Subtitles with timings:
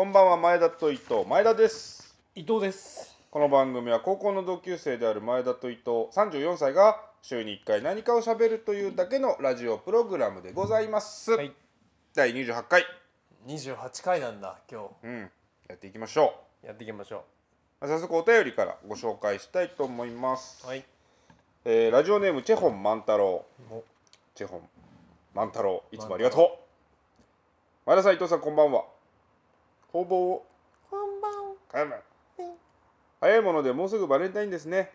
[0.00, 1.26] こんばんは前田と伊藤。
[1.28, 2.16] 前田です。
[2.34, 3.18] 伊藤です。
[3.30, 11.52] この番組は高校の同級生である前田と伊藤34歳が週に1回何かをしゃべるというだけのラジオプログラムでございます、はい。
[12.14, 12.86] 第28回。
[13.46, 15.30] 28回なんだ今うん。
[15.68, 16.32] やっていきましょ
[16.62, 17.24] 日やっていきましょ
[17.82, 17.86] う。
[17.86, 20.84] 早速お便りからご紹介したいと思います、うはい。
[21.66, 23.44] えーラジオネームチェホン万太郎。
[23.70, 23.84] お。
[24.34, 24.60] チェホン。
[25.34, 25.82] 万太郎。
[25.92, 26.48] いつもありがとう。
[27.84, 28.84] 前田さん伊藤さんこんばんは
[29.92, 30.42] ほぼ
[30.90, 31.94] こんばんかむ
[33.20, 34.92] 早いものでもうすぐバレンタインですね。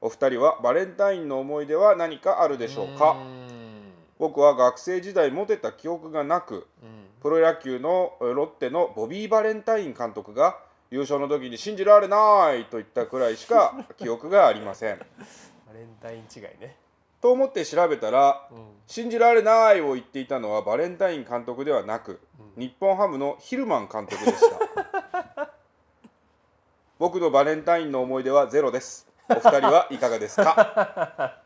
[0.00, 3.16] お二人はバレンタインの思い出は何かあるでしょうか？
[4.18, 7.06] 僕は学生時代モテた記憶がなくうん。
[7.22, 10.58] プロ野球のえロッテのボビー・バレンタイン監督が
[10.90, 14.98] 優勝の時に信じられないと言ったくらいしか記憶がありません。
[15.66, 16.76] バレンタイン違いね
[17.24, 18.58] と思って調べたらうん。
[18.86, 22.20] 信じられないを言っていたのはバレンタイン監督ではなく、
[22.54, 25.50] 日本ハムのヒルマン監督でした。
[26.98, 29.08] 僕のバレンタインの思い出はゼロです。
[29.30, 31.40] お二人はいかがですか？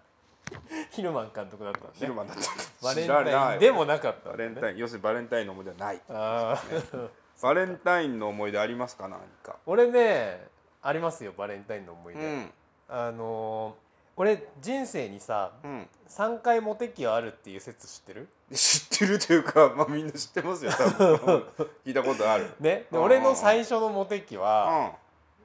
[0.91, 1.89] ヒルマン監督だったんね。
[1.95, 2.43] ヒルマンだった。
[2.83, 6.03] バレンタインでもなかったバレンタイン要するにバレンタインの思い出はない。
[6.11, 6.61] あ
[6.93, 6.99] あ
[7.41, 9.07] バレンタインの思い出ありますか？
[9.07, 9.57] 何か。
[9.65, 10.45] 俺ね
[10.83, 12.53] ありますよバレンタインの思いう出、ん。
[12.89, 13.88] あのー
[14.19, 15.89] 俺人生にさうん。
[16.09, 18.29] 3回モテ期はあるっていう説知ってる？
[18.53, 21.45] 知ってるというかまあみんな知ってますよ多分。
[21.87, 22.45] 聞いたことある。
[22.61, 22.87] ね。
[22.91, 23.03] でうん。
[23.05, 24.93] 俺の最初のモテ期うはん。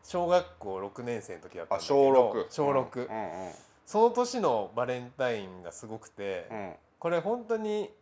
[0.03, 2.47] 小学校6年生の時だったんあだけど小六。
[2.49, 3.45] 小6、うん。
[3.45, 3.53] うん。
[3.85, 6.75] その年のバレンタインがすごくて、うん。
[6.99, 7.93] これ本当に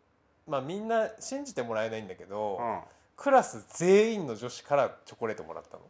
[0.48, 2.80] まあみんな信じてもらえないんだけど、うん。
[3.18, 5.84] クラス全員の女子からチョコレートもらったの。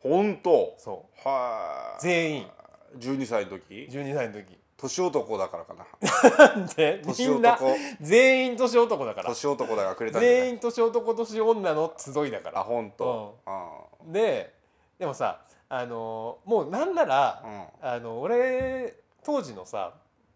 [0.00, 0.74] 本当？
[0.78, 2.50] そはい全員
[2.98, 3.88] 12歳の時。
[3.88, 4.58] う12歳の時。
[4.76, 6.54] 年男だからかな。
[6.54, 7.00] なんで？
[7.02, 7.66] み年んな男
[8.00, 9.28] 全員年男だから。
[9.30, 13.38] 年男だからくれたんじゃない全員年男年女の集いだかあら本当。
[13.46, 13.70] あ
[14.06, 14.52] で
[14.98, 17.42] でもさあのもうなんなら、
[17.82, 17.88] うん。
[17.88, 18.94] あの俺
[19.24, 19.94] 当時のさ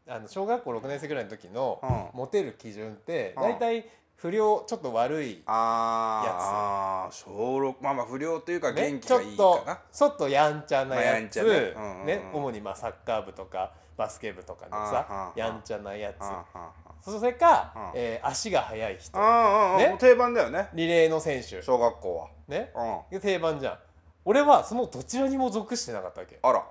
[0.08, 2.18] あの小学校6年生ぐらいの時のうん。
[2.18, 3.42] モテる基準ってうん。
[3.42, 3.84] 大体
[4.20, 16.16] 不良ちょっと悪いあーあー小六まあまあ不良というかね元気がいいかな、とちょっとやんちゃなまあややつ、んちゃねうんうんね主にまあサッカー部とかバスケ部とかのさやんちゃなやつ。
[16.20, 16.70] ああ
[17.02, 17.90] それか、うん。
[17.94, 19.18] えー足が速い人。
[19.18, 19.96] あああね？
[19.98, 20.68] 定番だよね。
[20.74, 21.62] リレーの選手。
[21.62, 22.72] 小学校ね？
[22.74, 23.20] はうん。
[23.20, 23.78] 定番じゃん。
[24.26, 26.38] 俺はそのどちらにも属してなかったわけ。
[26.42, 26.62] あら。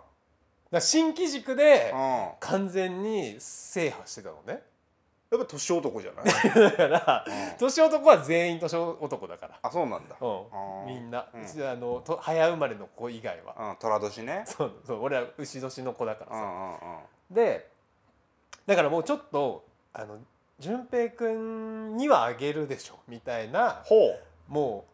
[0.71, 1.93] ら新機軸で
[2.39, 4.61] 完全に制覇してたのね
[5.37, 6.25] っぱ年男じゃない？
[6.59, 7.57] だからうん。
[7.57, 9.59] 年男は全員年男だから。
[9.61, 10.15] あそうなんだ。
[10.19, 10.27] うん。
[10.27, 10.85] ー。
[10.85, 11.41] みんな、うん。
[11.43, 13.55] あのと早生まれの子以外は。
[13.57, 14.43] うん寅年ね。
[14.45, 16.75] そうそう俺は牛年の子だからさ、うんうんうん。
[17.31, 17.69] で
[18.65, 20.17] だからもうちょっとあの
[20.59, 24.19] 淳平君にはあげるでしょみたいなほう。
[24.47, 24.85] も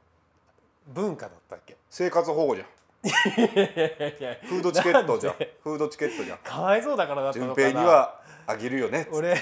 [0.87, 1.77] う文化だったっけ？
[1.89, 2.67] 生活保護じゃん。
[3.05, 5.33] いやいやいやフードチケットじゃん。
[5.63, 6.37] フードチケットじゃん。
[6.39, 7.67] かわいそうだからだった順のかな。
[7.69, 9.35] 平にはあげるよね俺う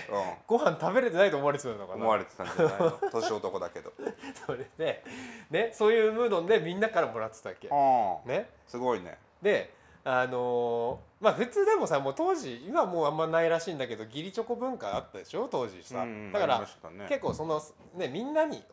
[0.47, 1.93] ご飯食べれてないと思われてたのかん、な。
[1.95, 2.91] 思われてたんじゃないの？
[3.11, 3.91] 年男だけど。
[4.45, 5.03] それで
[5.51, 7.67] ねそういうムードでみんなからもらってたわけ。
[7.67, 8.29] うん。
[8.29, 8.49] ね。
[8.67, 9.17] すごいね。
[9.41, 9.73] で
[10.05, 15.47] あのーまあ普通でもさもう当時今はもうあんまないらしいんだけど義理チョコ文化あったでしょ？
[15.49, 16.65] 当時さ、うんだからね。
[17.07, 17.61] 結構その
[17.95, 18.63] ねみんなに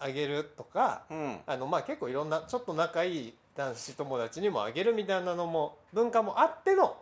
[0.00, 1.40] あげるとかうん。
[1.46, 6.96] あのまあ結構いろんなちょっと仲いい男子友達にもあげるみたいなのも文化もあっての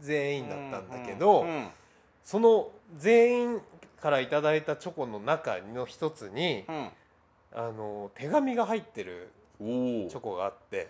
[0.00, 1.68] 全員だったんだけど、うんうん
[2.26, 3.60] その全員
[4.02, 6.88] からいただいたチョコの中の一つに、うん。
[7.54, 10.88] あの手紙が入ってるチョコがあって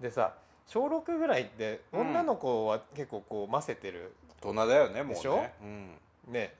[0.00, 0.34] でさ
[0.66, 4.12] 小6ぐらいってうん女の子は結構こう混ぜてる
[4.42, 5.14] 大人だよねもうね。
[5.14, 5.46] でしょ？
[5.62, 5.90] うん。
[6.32, 6.54] ね。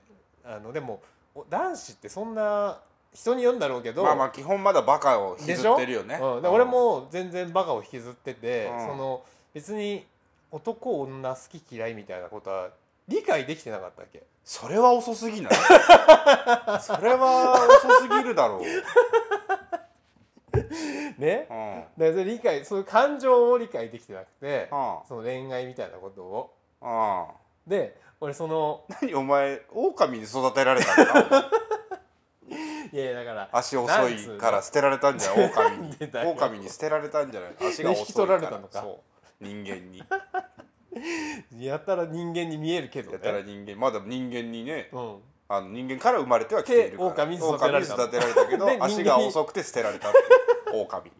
[0.45, 1.01] あのでも
[1.35, 2.79] お男子ってそんな
[3.13, 6.17] 人によるんだろうけど、まあまあ基本まだバカを引きずってるよね。
[6.21, 8.87] うん、で俺も全然バカを引きずってて、うん。
[8.87, 10.05] その別に
[10.51, 12.69] 男女好き嫌いみたいなことは
[13.11, 14.23] 理解できてなかったわけ？
[14.43, 15.53] それは遅すぎない？
[16.81, 18.61] それは遅すぎるだろう。
[21.21, 21.47] ね？
[21.49, 21.83] うん。
[21.97, 24.97] でそれ理解そういう感情を理解できてなくて、うん。
[25.07, 26.53] その恋愛みたいなことを。
[26.81, 26.87] う
[27.67, 27.69] ん。
[27.69, 31.49] で俺その何お前狼に育てられたんか
[32.93, 35.51] いやいやだから足遅いから捨てられたんじゃない？
[35.51, 35.97] 狼に。
[36.31, 37.55] 狼に捨てられたんじゃない？
[37.69, 38.81] 足が遅いから引き取られたのか。
[38.81, 39.43] そう。
[39.43, 40.03] 人間に
[41.57, 43.13] やったら人間に見えるけどね。
[43.13, 45.17] やったら人間まだ人間にねうん。
[45.47, 47.09] あの人間から生まれてはきているから。
[47.15, 50.09] で狼に育てらてられたけど足が遅くて捨てられた
[50.73, 51.11] 狼。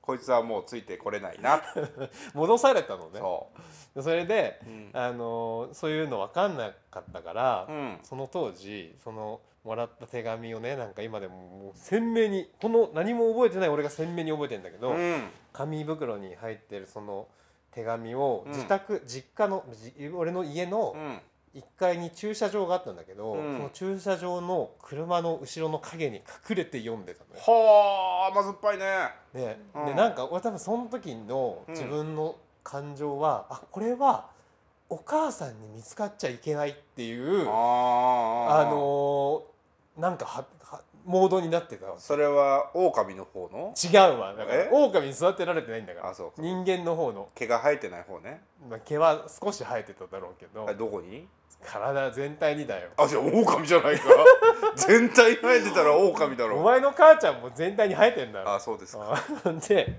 [0.00, 1.62] こいつはもうついてこれないな。
[2.34, 3.20] 戻されたのね。
[3.20, 4.90] そそれで、う、うん。
[4.92, 7.98] あのそういうの分かんなかったから、うん。
[8.02, 15.30] その当時そのもらった手紙をねなんか今でももう鮮明にこの何も覚えてない俺が鮮明に覚えてんだけど、うん。
[15.52, 17.28] 紙袋に入ってるその
[17.74, 18.52] 手紙をうん。
[18.52, 21.20] 自宅、実家のじ俺の家のうん。
[21.54, 23.56] 1階に駐車場があったんだけど、うん。
[23.56, 27.40] その駐車場の車の後ろの影に隠れて読んでたのよ。
[27.46, 28.84] はあ甘酸っぱいね。
[29.32, 29.60] ね。
[29.74, 29.86] うん。
[29.86, 31.74] でなんか俺多分その時のうん。
[31.74, 34.26] 自分の感情は、あこれは
[34.88, 43.74] お母さんに見つかっちゃいけないっていうああのーなんかははモードになってたわそれは狼の方の？
[43.76, 44.34] 違うわ。
[44.34, 44.68] だからえ？
[44.72, 46.34] 狼に育てられてないんだからあそうか。
[46.38, 48.42] 人間の方の、毛が生えてない方ね。
[48.68, 51.26] まあ、毛は少し生えてただろうけどあどこに？
[51.64, 52.90] 体全体にだよ。
[52.96, 54.04] あじゃあ狼じゃないか。
[54.76, 58.54] 全体生えてたら狼だろお前の母ちゃんも全体に生えてんだろ。
[58.54, 59.14] あそうですか。
[59.44, 59.98] あで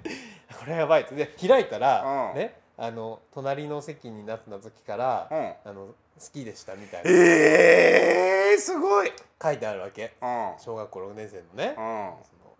[0.59, 1.15] これやばいって。
[1.15, 2.39] で開いたら、うん。
[2.39, 5.53] ねあの隣の席になった時から、うん。
[5.63, 7.11] あの好きでしたみたいな。
[7.11, 9.11] えー、すごい。
[9.41, 10.13] 書いてあるわけ。
[10.21, 10.53] うん。
[10.57, 12.55] 小学校6年生のね、うその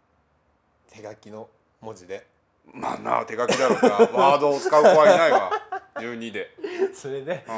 [0.91, 1.47] 手書きの
[1.81, 2.27] 文字で。
[2.73, 3.89] んまあなあ手書きだろうな。
[4.19, 5.51] ワードを使う子はいないわ。
[5.95, 6.49] 12で。
[6.93, 7.51] それで、う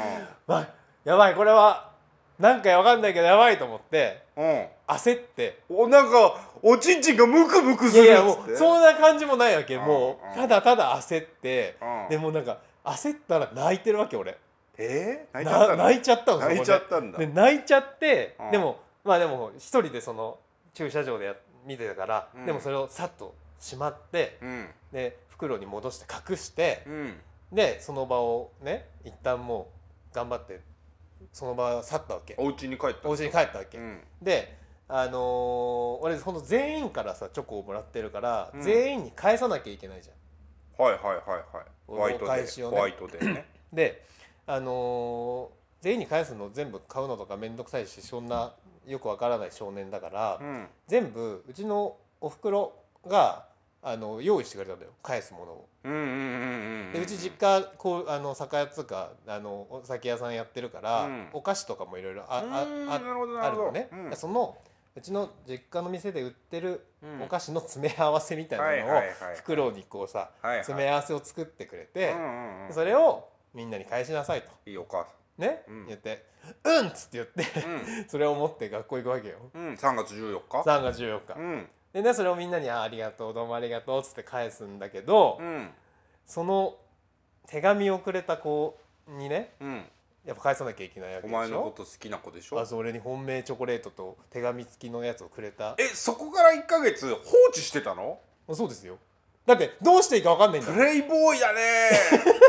[0.46, 0.68] まあ、
[1.04, 1.90] やばいこれは
[2.38, 4.66] なんかわかんないけどやばいと思ってんうん。
[4.86, 5.60] 焦って。
[5.68, 9.74] おなんかおちんちんがムクムクいするやいやもうそんな感じもないわけ。
[9.74, 11.76] うんもうただただ焦って。
[11.82, 12.08] うん。
[12.08, 14.38] でもなんか焦ったら泣いてるわけ俺
[14.78, 16.54] えー、泣いちゃった泣いちゃったのそこで。
[16.54, 17.18] 泣いちゃったんだ。
[17.18, 18.50] で泣いちゃってうん。
[18.52, 20.38] でもまあでも一人でその
[20.74, 21.34] 駐車場でや
[21.66, 22.46] 見てたからうん。
[22.46, 24.68] でもそれをさっとしまってうん。
[24.92, 27.14] で袋に戻して隠してうん。
[27.52, 29.68] でその場をね一旦も
[30.12, 30.60] う頑張って
[31.32, 32.36] その場去ったわけ。
[32.38, 34.00] お家に帰ったお家に帰ったわけ、うん。
[34.22, 34.56] で
[34.88, 38.62] あのー俺ほんと全員からさチョコをもらってるから、うん。
[38.62, 40.84] 全員に返さなきゃいけないじゃん。
[40.86, 41.64] はいはいはいはい。
[41.86, 42.76] ホワイトでお返しをね。
[42.76, 43.46] ホワイトでね。
[43.72, 44.04] で
[44.48, 48.52] あのー全員に返すの全部買うのとか面倒くさいしそんな
[48.86, 50.66] よくわからない少年だから、うん。
[50.88, 52.72] 全部うちのおふくろ
[53.06, 53.44] が
[53.80, 55.68] あの用意してくれたんだよ返すものを。
[55.84, 61.28] うんうんうんうんでうち実家こうあの酒屋つうかあのお酒屋さんやってるから、うん。
[61.32, 64.16] お菓子とかもいろいろあるのね、うん。
[64.16, 64.56] その
[64.96, 67.22] うちの実家の店で売ってるうん。
[67.22, 69.02] お菓子の詰め合わせみたいなのを
[69.36, 72.16] 袋にこうさ詰め合わせを作ってくれて
[72.72, 73.28] それを
[73.58, 74.48] みんなに返しなさいと。
[74.66, 75.04] いいお母
[75.36, 75.64] ね？
[75.66, 75.86] うん。
[75.88, 76.24] 言って
[76.62, 77.82] 「うん!」っつって言ってさん。
[78.08, 79.38] それを持って学校行くわけよ。
[79.52, 80.60] うんうん3月14日。
[80.60, 81.34] 3月14日。
[81.34, 81.68] うん。
[81.92, 85.74] でねそれをみんなに「あありがとうどうもありがとう」っつって返すんだけどうん。
[86.24, 86.76] その
[87.48, 88.78] 手紙をくれた子
[89.08, 89.90] にねうん。
[90.24, 91.36] やっぱ返さなきゃいけないわけでしょ？
[91.36, 92.60] お前のこと好きな子でしょ？
[92.60, 95.74] あそう俺に本命チョコレートと手紙付きのやつをくれた。
[95.78, 97.16] えそこから1ヶ月放
[97.48, 98.20] 置してたの？
[98.48, 98.98] あそうですよ
[99.48, 100.70] だってどうしていいか分かんないんだ。
[100.70, 101.90] プレイボーイだね。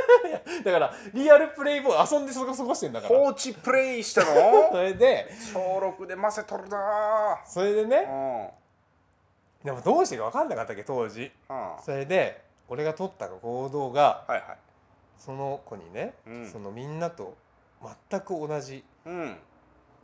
[0.66, 3.18] だからリアルプレイボーイ遊んで過ご過ごしてんだから。
[3.18, 5.31] 放置プレイした そのれで。
[5.54, 7.40] 小6でませとるな。
[7.46, 8.06] それでね。
[8.06, 8.42] うん。
[8.42, 8.50] うん
[9.63, 11.31] でもどうしていいか分かんなかったっけ当時。
[11.84, 14.57] それで俺が取った行動がはいはい。
[15.18, 16.50] その子にね、うん。
[16.50, 17.36] そのみんなと
[18.10, 19.38] 全く同じうん。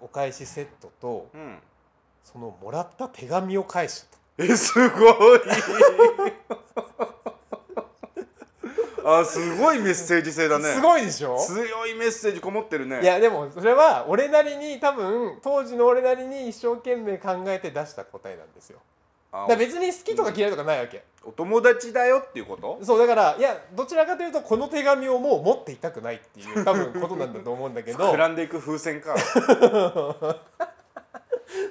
[0.01, 1.61] お返しセットとうん。
[2.23, 4.17] そのもらった手紙を返した。
[4.37, 5.39] えすごい
[9.07, 10.73] あすごいメッセージ性だね。
[10.73, 11.37] すごいでしょ？
[11.37, 13.01] 強いメッセージこもってるね。
[13.01, 18.79] いやでもそれは俺なりに多分当時の俺なりに一生懸命考えて出した答えなんですよ。
[19.31, 22.79] あだ別に好きとか嫌いとかないわけ、お友達だよっていうこと？
[22.83, 27.97] そうだからいやどちらかというとこの手紙をもう持っていたくないっていう多分ことなんだと思うんだけど。
[28.13, 29.15] 膨らんでいく風船か、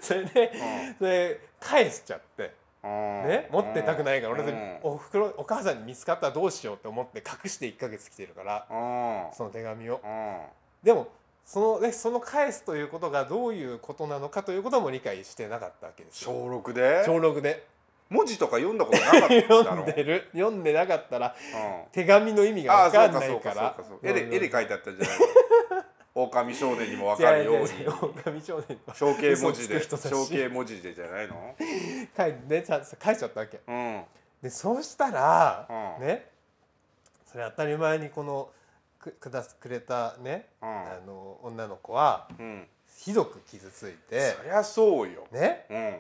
[0.01, 0.53] それで
[0.99, 2.53] それ返しちゃって
[2.85, 4.49] ねね持ってたくないから俺うん。
[4.49, 5.01] でお
[5.39, 9.37] お母さんに見つかったらどうしようって思って隠して1ヶ月来てるからうん。
[9.37, 10.01] その手紙を。
[10.05, 10.41] うん。
[10.83, 11.09] でも
[11.45, 16.31] その,、ね、その返すということがどういうことなのかということも理解してなかったわけですよ。
[16.31, 17.03] 小6で？
[17.05, 17.67] 小6で。
[18.11, 21.91] 文字とか読んだことなかった読んでる読んでなかったらうん。
[21.93, 23.77] 手紙の意味が分かんないから。
[24.03, 25.19] 絵で絵で書いてあったんじゃない。
[25.19, 25.25] の
[26.15, 27.69] 狼少年にも分違かるように。
[27.89, 28.95] 狼少年は。
[28.95, 31.55] 象形文字で象形文字でじゃないの？
[32.17, 34.03] 書いてねちゃんと書いちゃったわけうん。
[34.41, 35.67] でそうしたら、
[35.99, 36.07] うん。
[36.07, 36.31] ね
[37.27, 38.51] それ当たり前にこの
[39.01, 40.69] くくだすくれたね、うん。
[40.69, 42.67] あの女の子はうん。
[42.97, 45.27] ひどく傷ついてそりゃそうよ。
[45.33, 45.67] ね？
[45.69, 45.97] うん。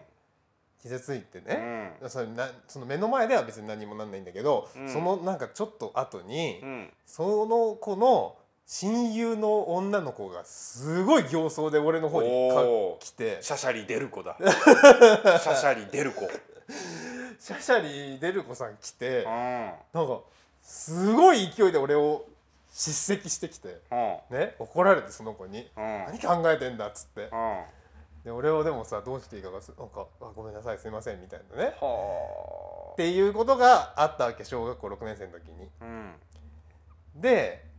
[0.80, 2.09] 傷ついてうね、ん。
[2.09, 4.88] それなその目の前では別に何もなんないんだけど、うん。
[4.88, 6.92] そのなんかちょっと後に、うん。
[7.04, 12.28] その子の親友の女の子がすごい形相で俺の方に
[13.00, 13.38] 来て。
[13.42, 14.37] シャシャリ出る子だ。
[14.40, 16.28] シャシャリ出る子。
[17.38, 19.30] シャシャリデルコさん来てうん。
[19.30, 20.21] なんか
[20.62, 22.25] すごい勢いで俺を
[22.73, 24.18] 叱責してきてうん。
[24.30, 27.25] ね怒られてその子にうん「何考えてんだ」っつって。
[27.25, 27.64] うん。
[28.25, 31.76] で俺をでもさどうしていいかがすなんかあ「ごめんなさいすいません」みたいなね。
[31.78, 35.68] はっていうことがあったわけ小学校6年生の時に。
[35.80, 36.14] あうん。
[37.16, 37.74] で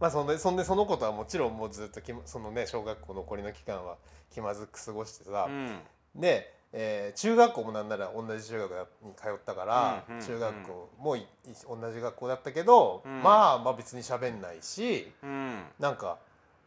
[0.00, 3.96] まあそんでそんでその子とはもちろんもうずっときまそのね小学校残りの期間は
[4.30, 5.78] 気まずく過ごしてさ、うん。
[6.16, 8.70] で、えー中学校もなんなら同じ中学
[9.02, 10.20] に通ったから、うんうん。
[10.20, 11.26] 中学校もいい
[11.68, 13.22] 同じ学校だったけど、うん。
[13.22, 15.62] まあまあ別に喋んないしうん。
[15.78, 16.18] なんか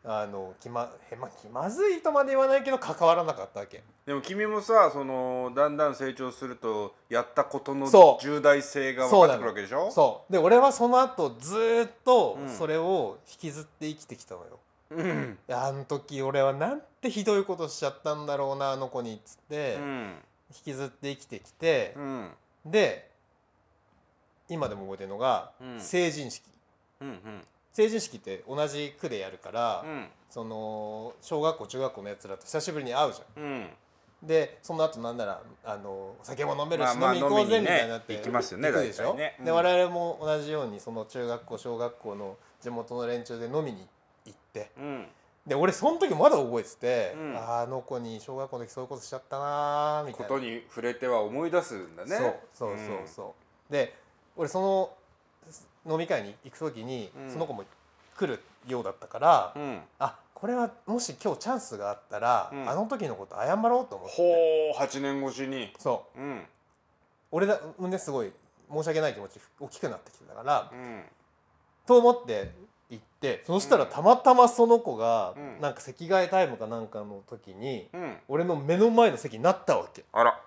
[0.06, 3.84] あの気まへま気まずいとまで言わないけど関わらなかったわけ。
[4.06, 8.24] でも君もさそのだんだん成長するとやったことのそう。
[8.26, 9.92] 重大性が分かってくるわけでしょ？
[9.92, 12.50] そうで俺はその後ずーっとうん。
[12.50, 14.60] それを引きずって生きてきたのよ、
[14.92, 15.38] うん。
[15.50, 20.16] あの時俺はなんてひどいことしちゃったんだろうなあの子にっつって、うん。
[20.56, 22.32] 引きずって生きてきてう、ん。
[22.66, 23.12] で
[24.48, 25.82] 今でも覚えてるのが、うん。
[25.82, 26.46] 成人式。
[27.02, 27.20] うん
[27.78, 30.08] 成人式って同じ区でやるから、うん。
[30.32, 33.44] その小学校中学校のやつらと久しぶりに会うじゃん。
[33.44, 33.68] うん。
[34.24, 39.36] でその後なんならあのお酒も飲めるし、まあまあ飲み行こうぜ飲みたいになって行きますよねでね。
[39.38, 39.46] うん。
[39.46, 43.86] で我々も同じようにその中学校小学校の地元の連中で飲みに
[44.26, 45.06] 行ってうん。
[45.46, 47.38] で俺その時まだ覚えてて、うん。
[47.38, 50.28] ああの子に小学校の時そういうことしちゃったなーみたいな。
[50.28, 52.16] ことに触れては思い出すんだね。
[52.16, 53.36] そうそうそうそ
[53.70, 53.94] う、で
[54.36, 54.97] 俺その
[55.90, 57.32] 飲み会に行く時に、うん。
[57.32, 57.64] その子も
[58.18, 59.62] 来るようだったから、うん。
[59.62, 62.70] うんあこれはもし今日チャンスがあったら、うん。
[62.70, 64.16] あの時のこと謝ろうと思って。
[64.16, 64.24] ほ
[64.80, 65.74] う8年越しに。
[65.80, 66.20] そう。
[66.20, 66.46] うん。
[67.32, 68.32] 俺だねすごい
[68.72, 71.02] 申し訳ない気持ち大きくなってきてたから、うん。
[71.88, 72.52] と思って
[72.92, 75.60] 行ってそしたらたまたまその子が、うん。
[75.60, 78.18] なんか席替えタイムかなんかの時にうん。
[78.28, 80.06] 俺の目の前の席になったわけ。
[80.14, 80.40] あら。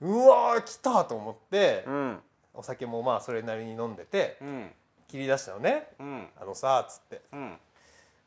[0.00, 2.18] うわー来たと思って、うん
[2.58, 4.70] お酒もまあそれなりに飲んでてうん。
[5.06, 5.88] 切り出したのね。
[6.00, 6.28] うん。
[6.38, 7.22] あのさっつって。
[7.32, 7.56] うん。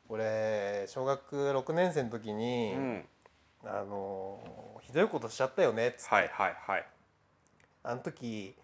[0.08, 3.06] 俺小学6年生の時に、うん。
[3.66, 4.40] あの
[4.82, 6.86] ひどいことしちゃったよねっつって、はいはいはい。
[7.84, 8.56] あの時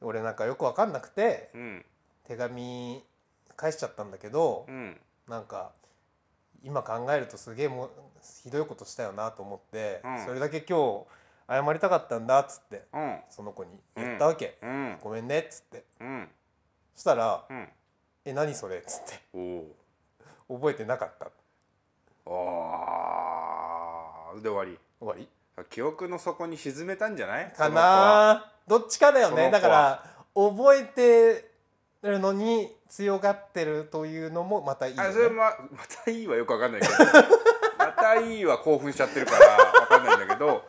[0.00, 1.84] 俺なんかよく分かんなくてうん。
[2.28, 3.02] 手紙
[3.56, 4.96] 返しちゃったんだけどう、ん。
[5.28, 5.72] なんか
[6.62, 7.90] 今考えるとすげえもう
[8.44, 10.24] ひどいことしたよなと思って、うん。
[10.24, 11.17] それだけ今日
[11.48, 13.18] 謝りたかったんだっつってうん。
[13.30, 14.98] その子に言ったわけ、うん。
[15.02, 15.84] ごめんねっつって。
[16.00, 16.28] うん。
[16.94, 17.68] そしたらうん
[18.24, 19.20] 「え何それ?」っつって。
[19.34, 19.64] お
[20.48, 21.26] お覚えてなかった。
[22.26, 24.42] あー。
[24.42, 24.78] で終わり。
[25.00, 25.28] 終わり。
[25.70, 27.52] 記憶の底に沈めたんじゃない？
[27.52, 29.46] かなどっちかだよその子は。
[29.48, 31.50] ねだから覚えて
[32.02, 36.92] るのに強がってるというのもまたいいよ、ね、あそれままたいいはよくわかんないけど。
[37.78, 39.46] またいいは興奮しちゃってるから
[39.80, 40.62] わかんないんだけど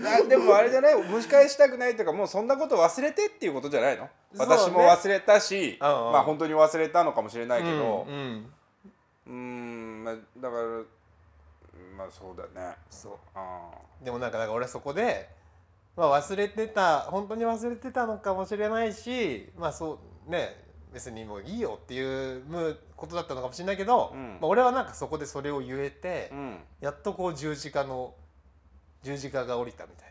[0.00, 1.08] なでもあれじゃない？
[1.08, 6.12] 蒸し返したくないというかもうそんなこと忘れてっていうことじゃないの、私も忘れたし、うんうん。
[6.12, 8.06] まあ本当に忘れたのかもしれないけど。
[9.26, 10.62] うんまあだから
[11.96, 12.76] まあそうだね。
[12.88, 13.12] そう。
[13.34, 13.70] あ
[14.02, 15.28] でもなんかだから俺はそこで、
[15.96, 22.00] まあ、忘れてた本当に忘れてたのかもしれないしまあそうね別にもういいよってい
[22.38, 24.38] うむことだったのかもしれないけど、うん。
[24.40, 26.58] まあ、俺はなんかそこでそれを言えてー、うん。
[26.80, 28.14] やっとこう十字架の
[29.02, 30.10] 十字架が降りたみたい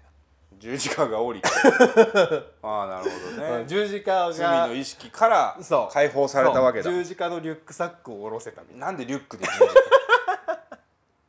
[0.59, 1.47] 十字架が降りて
[2.61, 5.57] ああなるほどな、ね十字架が罪の意識から
[5.91, 6.91] 解放されたわけだ。
[6.91, 8.85] 十字架のリュックサックを下ろせたみたいな。
[8.87, 10.69] なんでリュックで十字架？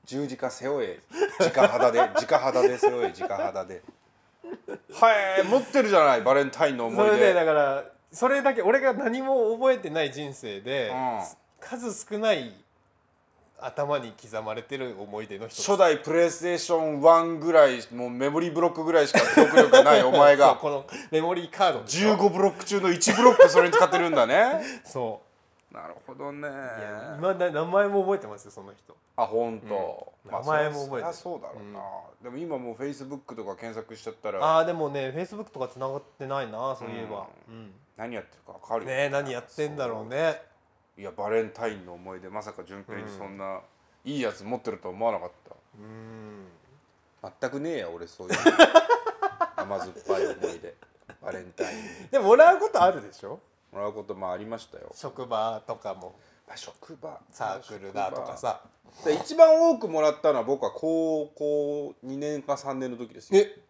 [0.04, 0.98] 十字架背負え。
[1.38, 2.00] 直肌で。
[2.00, 3.12] 直肌で背負え。
[3.16, 3.82] 直肌で。
[4.92, 11.20] はい持ってるじゃないバレンタインの思いそれで出だからそれだけ俺が何も覚えてない人生で、うん。
[11.60, 12.52] 数少ない
[13.62, 15.66] 頭に刻まれてる思い出の一つ。
[15.66, 21.82] 初代プレイステーション1ぐらいもうメモリーブロックぐらいしか記憶力がないお前そうが このメモリーカード。
[21.82, 24.62] でしょ15ブロック中の1ブロックそれに使ってるんだね。
[24.84, 25.20] そ
[25.72, 26.48] なるほどね。
[26.48, 28.96] ういや今だ名前も覚えてますよその人。
[29.16, 30.30] あ本当、うん。
[30.32, 30.90] まあ名前も覚えてる。
[30.90, 31.80] そりゃそうだろうな、
[32.22, 34.42] でも今もうフェイスブックとか検索しちゃったら。
[34.42, 37.72] ああでもねフェイスブックとか繋がってないなそういえば、うん。
[37.96, 38.88] 何やってるか分かるよ。
[38.88, 40.42] ねえ何やってんだろうね
[40.98, 43.60] いやバレンタインの思い出まさか順平にそんな、
[44.04, 45.30] いいやつ持ってるとは思わなかっ
[45.78, 46.46] うん。
[47.22, 48.34] た全くねえや俺そういう。
[49.56, 50.74] 甘酸っぱい思い出。
[51.22, 52.08] バレンタイン。
[52.10, 53.40] でももらうことあるでしょ？
[53.72, 54.90] もらうことまあありましたよ。
[54.94, 56.14] 職場とかも。
[56.48, 57.20] あ職場。
[57.30, 58.62] サークルだとかさ。
[59.04, 63.40] で一番多くもらったのは僕は高校2年か3年の時ですよ。
[63.40, 63.60] え？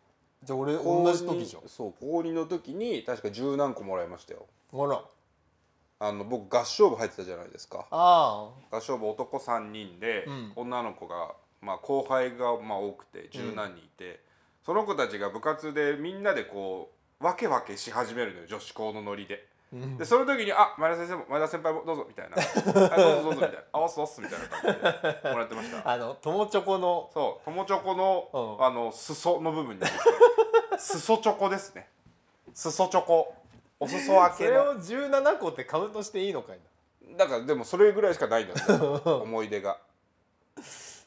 [0.42, 1.62] じゃあ俺高同じ時じゃん。
[1.64, 4.46] 二そう高2の時に確か十何個もらいましたよ。
[4.72, 5.02] ほら
[6.02, 7.86] あの僕合唱部入ってたじゃないですか。
[7.90, 10.52] あ合唱部男3人で、うん。
[10.56, 14.20] 女の子が、まあ、後輩がまあ多くて十何人いて、
[14.64, 16.90] その子たちが部活でみんなでこ
[17.20, 19.46] わけわけし始めるのよ女子校のノリで。
[19.74, 19.98] うん。
[19.98, 25.84] でその時に「あ前田先生も前田先輩もどうぞ」みたいな「あどうぞどうぞ」みたいな「あおっすおっす」みたいな感じでもらってました。
[25.88, 27.10] あの友チョコの。
[27.12, 28.64] そう友チョコの、うん。
[28.64, 29.82] あの裾の部分に
[30.78, 31.90] 裾 チョコですね。
[32.54, 33.34] 裾チョコ
[33.80, 34.76] お裾分けの。
[34.78, 36.58] それを17個ってカウントしていいのかい
[37.08, 37.16] な。
[37.16, 38.94] だからでもそれぐらいしかないんだよ
[39.24, 39.78] 思い出が。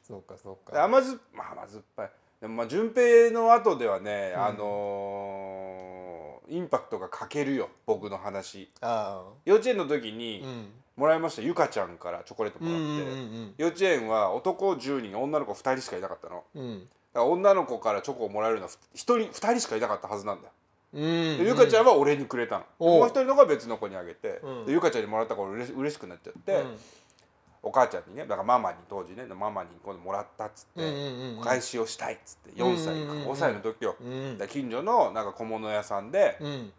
[0.06, 0.84] そうかそうでか。
[0.84, 2.12] 甘酸っまあ甘酸っぱい。
[2.42, 4.44] でもまあ順平の後ではね、うん。
[4.44, 8.70] あのーインパクトが欠けるよ僕の話。
[8.82, 10.74] あ幼稚園の時あにうん。
[10.96, 16.44] もらいましたゆかちゃんからチョコレートもらって、ん幼稚園は男10人女の子2人しかいなかったの。
[16.56, 16.62] うん。
[16.62, 20.52] うんだから女の子からチョコをもらえるのは1人2人しかいなかったはずなんだよ。
[20.54, 20.63] うん
[20.94, 23.08] でゆかちゃんは俺にくれたの、もう。
[23.08, 24.66] 一人のが別の子にあげて、うん。
[24.66, 26.78] でゆかちゃんにもらったから嬉し嬉しくなっちゃって、うん。
[27.64, 33.32] お母ちゃんにねだからママに当時ねママに今度もらったっつって、お返しをしたいっつって4歳かうんうんうん。
[33.32, 36.74] 5歳の時よ、う近所のなんか小物屋さんでうん。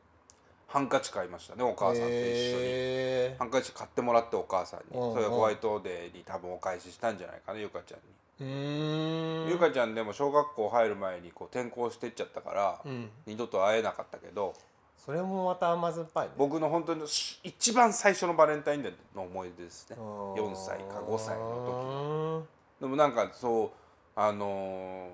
[0.66, 2.12] ハンカチ買いましたねお母さんと一緒に。
[2.12, 5.14] へハンカチ買ってもらってお母さんに。
[5.14, 8.04] それホワイトデーに多分お返ししたんじゃないかなゆかちゃんに、
[8.40, 13.10] ゆかちゃんでも小学校入る前にこう転校してっちゃったから、うん。
[13.26, 14.54] 二度と会えなかったけど
[14.96, 16.32] それもまた甘酸っぱいね。
[16.36, 19.96] 僕の本当にし一番最初のバレンタインデーの思い出ですね。
[19.98, 22.46] 4 4歳か5歳の
[22.78, 23.70] 時でもなんかそう
[24.16, 25.10] あのー、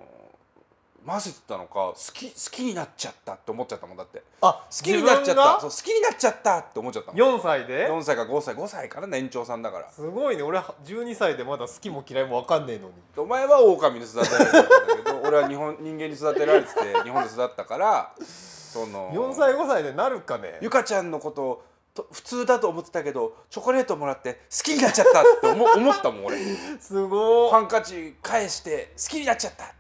[1.06, 4.22] 混ぜてたのか好き好きになっちゃったって思っちゃったもんだって。
[4.42, 5.60] あ好きになっちゃった？
[5.60, 7.16] そう自好きになっちゃったって思っちゃったもん。
[7.18, 9.90] 分が4歳で？4歳か5歳5歳かな年長さんだから。
[9.90, 10.42] すごいね。
[10.42, 12.94] 俺は12歳でまだ好きも嫌いも分かんねえのに。
[13.16, 20.58] お前は狼に育てられたんだけど俺は日本人間に育てられてて日本で育ったからその4歳5歳でなるかね？
[20.60, 26.38] ゆかちゃんのことをと普通だと思ってたけどチョコレートもらって好きになっちゃったって思思ったもん俺。
[26.80, 29.74] すごいハンカチ返して好きになっちゃったあ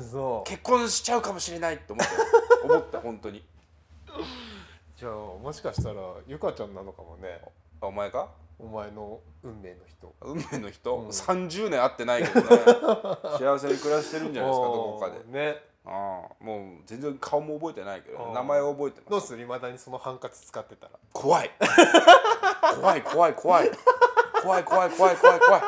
[0.00, 0.48] そう。
[0.48, 2.20] 結婚しちゃうかもしれないって 思ったよ
[2.64, 3.44] 思った本当に。
[4.96, 7.40] じゃあもしかしたらゆかちゃんなのかもね。
[7.80, 8.28] あお前か？
[8.58, 10.14] お前の運命の人。
[10.22, 11.08] 運命の人、うん。
[11.08, 12.46] 30年会ってないけどね。
[13.38, 15.18] 幸せに暮らしてるんじゃないですかどこかで。
[15.26, 15.62] ね。
[15.84, 15.90] あ
[16.40, 19.42] あもう全然顔も覚えてないけど名前は覚えてどうますする？
[19.42, 20.92] いまだにそのハンカチ使ってたら。
[21.12, 21.50] 怖い。
[22.80, 23.70] 怖い怖い怖い。
[24.42, 25.62] 怖い怖い怖い怖い怖い。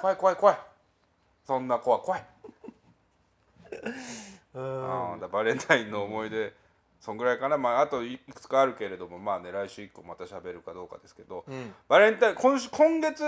[0.00, 0.58] 怖い怖い怖い。
[1.46, 2.26] そんな子は怖い
[4.54, 5.20] うん。
[5.20, 6.52] だバレンタインの思い出
[7.00, 7.58] そんぐらいかな。
[7.58, 11.74] まああといくつかあるけれどもまあね来週以降また喋るかどうかですけど、うん。
[11.88, 13.24] バレンタイン今週今月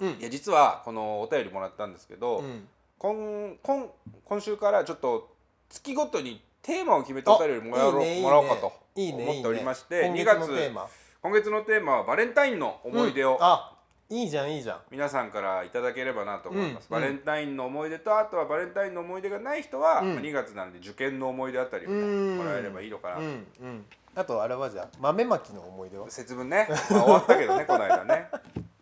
[0.00, 0.08] うん。
[0.10, 2.68] いや実はこのお便りもらったんですけど、うん。
[2.98, 3.86] 今今
[4.24, 5.34] 今週からちょっと
[5.68, 10.88] 月ごとにテーマを決めてお便りもらおうもらおうかと思っておりまして2いいね今月月のテーマ。
[11.22, 13.38] 今月のテーマはバレンタインの思い出をうん。
[13.42, 13.75] あ
[14.08, 14.78] いいじゃんいいじゃん。
[14.90, 20.14] 皆さんからいただければなと思います、うんバレンタインの思い出とあとはバレンタインの思い出がない人は、うん。
[20.14, 22.00] まあ2月なんで受験の思い出あたりをね、う
[22.34, 22.38] ん。
[22.38, 23.84] もらえればいいのかなと、うんうん。
[24.14, 26.08] あとあれはじゃあ豆まきの思い出は？
[26.08, 28.30] 節分ね、まあ終わったけどねこの間ね。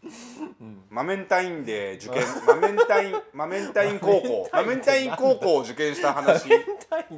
[0.61, 6.49] うんマメンタインで受験マメンタインマメンタイン高校マメンタイン高校を受験した話。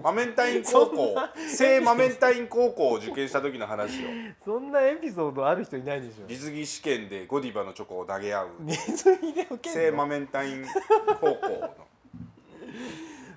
[0.03, 0.65] マメンタイン。
[0.65, 1.15] 高校。
[1.47, 4.09] 聖マメンタイン高校を受験した時の話を
[4.47, 6.27] そんなエピソードある人いないでしょ。
[6.27, 8.49] 実技試験でゴディバのチョコを投げ合う。
[8.61, 10.65] 水着で受け聖マメンタイン
[11.21, 11.77] 高校の。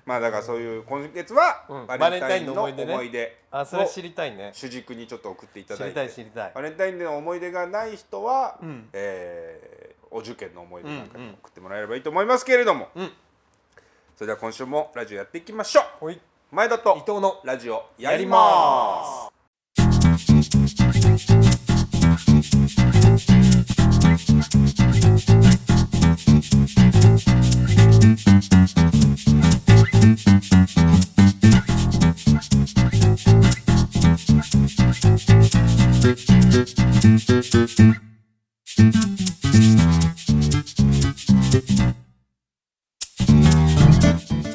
[0.06, 1.86] まあだからそういう今月はうん。
[1.86, 4.52] バレンタインの思い出あそれ知りたいね。
[4.54, 5.94] 主軸にちょっと送っていただいて。
[5.94, 6.52] たい知りたい。
[6.54, 8.88] バレンタインデーの思い出がない人は、うん。
[8.94, 9.69] えー
[10.10, 11.30] お受験の思い出なんかうんうん。
[11.34, 13.12] 送ってもらえればいいと思いますけれども、うん。
[14.16, 15.84] それでは今週もラジオやっていきましょう。
[16.00, 16.20] ほい。
[16.50, 19.30] 前田と伊藤のラジオやります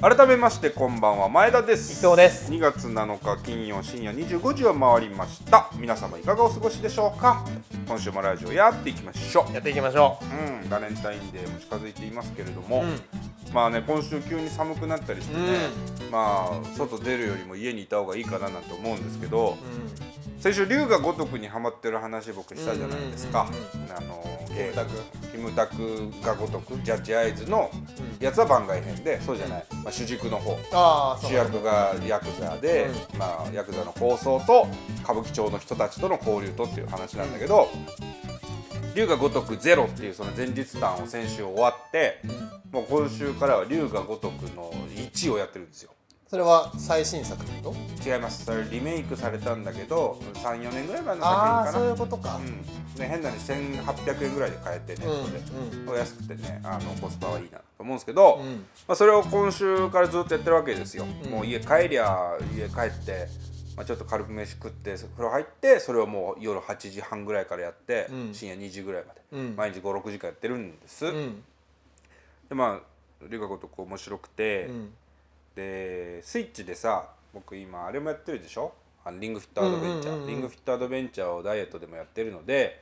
[0.07, 2.05] 改めましてこんばんは前田です。
[2.05, 2.51] 伊藤です。
[2.51, 5.71] 2月7日金曜深夜25時を回りました。
[5.79, 7.43] 皆様いかがお過ごしでしょうか？
[7.87, 10.25] 今週もラジオやっていきましょやっていきましょう。
[10.61, 13.01] うんバレンタインデーも近づいていますけれども、ううん。
[13.51, 15.41] まあね今週急に寒くなったりしてね、
[16.11, 19.57] まあ外出るよりも家にいた方がいいかななんて思うんですけど。
[20.37, 23.49] 先週龍が如くにハマってる話僕したじゃないですか、
[23.97, 24.89] あのゲーム
[25.31, 27.71] キムタクが如くジャッジアイズの
[28.19, 30.57] やつは番外編でそうじゃない、まあ、主軸の方。
[30.73, 34.67] あ主役がヤクザで、まあ、ヤクザの構想と
[35.03, 37.69] 歌舞伎町の人たちとの交流とっていう話なんだけど
[38.93, 42.21] 龍が如くゼロっていうその前日譚を先週終わって
[42.71, 45.91] もう今週からは龍が如くの1をやってるんですよ。
[46.25, 48.09] そそれは最新作ってこと？
[48.09, 48.43] 違います。
[48.43, 52.35] それリメイクされたんだけど34年ぐらい前のああそうい作品かなうことか。
[52.37, 52.45] うん。
[52.99, 58.65] ね、変なに1800円ぐらいで買えてね、うんお安くてねあのコスパはいいなと思うんですけど、うん。
[58.87, 61.31] まあ、それを今週からずっとやってるわけですよ、うん。
[61.31, 63.27] もう家帰りゃ家帰って、
[63.77, 68.33] まあ、ちょっと軽く飯食って風呂入ってそれをもう夜8時半ぐらいからやって、うん。
[68.33, 69.55] 深夜2時ぐらいまで、うん。
[69.55, 71.43] 毎日56時間やってるんです、うん。
[72.49, 74.93] でまあ龍が如く面白くて、うん。
[75.55, 78.73] でスイッチでさ僕今あれもやってるでしょ？
[79.05, 82.81] あのリングフィットアドベンチャー、リングフィットアドベンチャーをダイエットでもやってるので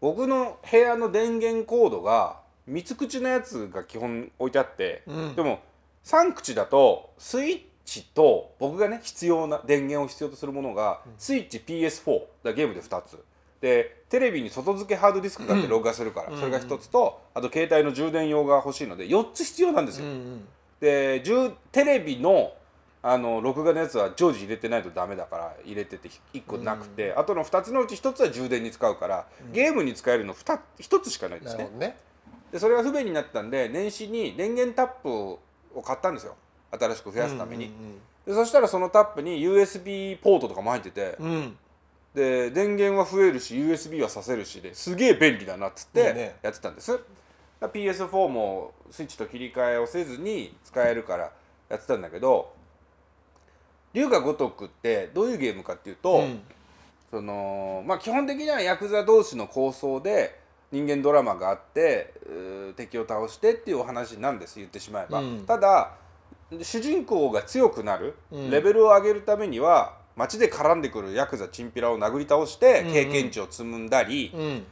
[0.00, 5.34] 僕の部屋の電源コードが3つ口のやつが基本置いてあって、うん。
[5.34, 5.60] でも
[6.04, 13.22] 3口だとスイッチと僕がね必要な電源を必要とするものが、スイッチ PS4 だゲームで2つ。
[13.60, 16.38] でテレビに外付けハードディスクがあって録画するから、うん。
[16.38, 20.46] それが1つとあと携帯の充電用が欲しいので4つ必要なんですよ、うん
[20.80, 22.52] で充テレビの
[23.02, 31.70] あの録画のやつは常時入れてないとダメだから入れてて1個なくて、あとの2つのうち1つは充電に使うから、ゲームに使えるの 2, 1つしかないんですね。
[31.78, 31.96] ね
[32.54, 36.36] でそれが不便になったんで年始に電源タップを買ったんですよ。
[36.70, 37.72] 新しく増やすために、
[38.24, 41.56] でそしたらそのタップに USB ポートとかも入ってて、うん。
[42.14, 46.36] で電源は増えるし USB はさせるしですげえ便利だなっつっていいね。
[46.42, 47.04] やってたんです、だか
[47.62, 51.32] ら PS4 もスイッチと切り替えをせずに使えるから
[51.68, 52.54] やってたんだけど
[53.94, 56.40] 龍が如くってどういうゲームかっていうと、うん。
[57.10, 60.43] そのまあ基本的にはヤクザ同士の構想で
[60.74, 62.12] 人間ドラマがあって
[62.76, 65.44] 敵を倒してっていうお話なんです言ってしまえば、うん。
[65.46, 65.92] ただ
[66.60, 68.50] 主人公が強くなる、うん。
[68.50, 72.92] レベルを上げるためには街で絡んでくるヤクザチンピラを殴り倒してうんうん。
[72.92, 74.64] 経験値を積んだり、うん。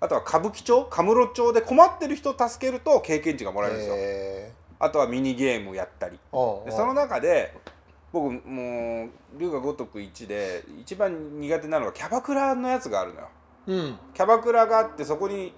[0.00, 6.18] あとは歌舞伎町カムロ町で困ってる人を助けると経験値がもらえるんですよ、へあとはミニゲームやったり。
[6.66, 7.54] でその中で
[8.12, 13.28] 僕もう龍が如く1で一番苦手なのがキャバクラのやつがあるのよ
[13.66, 13.98] うん。
[14.14, 15.52] キャバクラがあってそこに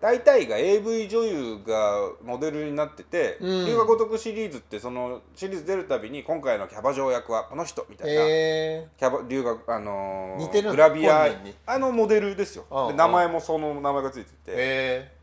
[0.00, 3.66] 大体が AV 女優がモデルになっててうん。
[3.66, 10.70] 龍が如くシリーズってそのシリーズ出るたびに今回のキャバ嬢役はこの人みたいな、へキャバ龍があのー似てるの？
[10.72, 11.28] グラビア
[11.66, 12.64] あのモデルですよ。
[12.70, 15.22] うんで名前もその名前がついてて。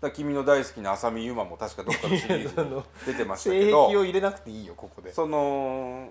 [0.00, 3.86] だ君の大好きな浅見ゆまも確かどっかのシリーズに 出てまえしたけど。
[3.86, 5.12] 性癖を入れなくていいよここで。
[5.12, 6.08] その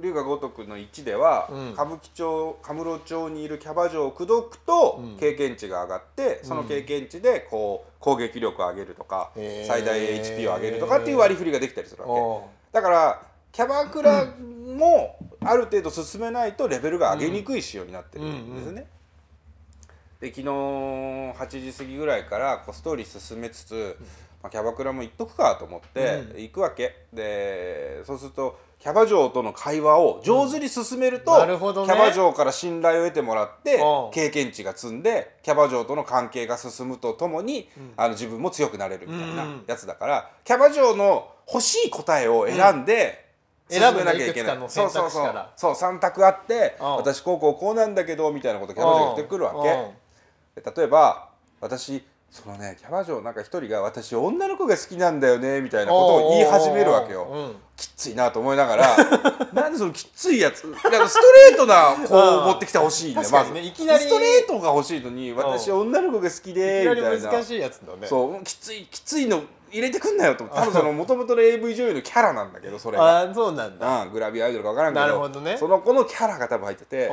[0.00, 1.72] 龍が如くの1では、うん。
[1.72, 5.16] 歌舞伎町カムロ町にいるキャバ嬢を口説くとうん。
[5.18, 9.66] 経験値が上がって、その経験値でこう攻撃力を上げるとか、へー。
[9.66, 12.12] 最大 HP を上げるとかっていう割り振りができたりするわけ。
[12.12, 14.26] おだからキャバクラ
[14.66, 18.86] もある程度進めないとレベルが上げにくい仕様になってるんですね。
[20.20, 23.96] で昨日8時過ぎぐらいからこうストーリー進めつつ、
[24.42, 26.42] まあ、キャバクラも行っとくかと思ってうん。
[26.42, 31.38] 行くわけ、でそうするとキャバ嬢との会話を上手に進めると、うん。
[31.38, 31.92] なるほどね。
[31.92, 34.10] キャバ嬢から信頼を得てもらってうん。
[34.12, 39.64] 経験値が積んでキャバ嬢との関係が進むとともに、あの自分も強くなれるみたいなうん。
[39.66, 43.26] やつだから、キャバ嬢の欲しい答えを選んで、
[43.70, 43.78] うん。
[43.78, 44.56] 進めなきゃいけない。
[44.56, 45.76] 選ぶのいくつかの選択肢そうそうそう。
[45.76, 46.86] そう3択あってうん。
[46.96, 49.58] 私こうこうこうなんだけどみたいなことキャバ嬢が言ってくるわけ。
[49.58, 49.64] うん。
[49.64, 50.07] で
[50.64, 51.28] 例えば
[51.60, 57.56] 私そのねキャバ嬢なんか一人が私女の子が好きなんだよねみたいなことを言い始めるわけよ、うん。
[57.76, 58.96] きっついなと思いながら
[59.54, 67.30] なんでそのきっついやつストレートな子を持ってきてほしいんだよまずにねいきなりストレートが欲しいのに私女の子が好きいでみたいな。
[67.30, 68.06] 難しいやつだね。
[68.06, 70.44] そうきついきついの入れてくんなよと。
[70.52, 73.20] 多分その元々の AV 女優のキャラなんだけどそれが。
[73.20, 74.02] ああそうなんだ。
[74.02, 75.56] うん、グラビアアイドルか分からんけどなるほどね。
[75.56, 77.12] その子のキャラが多分入ってて、う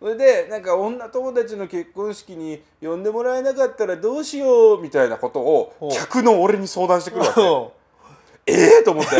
[0.00, 7.42] それでなんか女友達の結婚式に呼んでもらえなかったらどうしようみたいなことを客の俺に相談してくるわけ。
[7.42, 7.68] ん
[8.46, 9.10] ええと思って。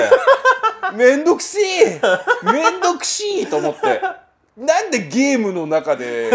[0.96, 2.00] めんどくせえ。
[2.42, 4.00] めんどくしいと思って。
[4.56, 6.30] なんでゲームの中で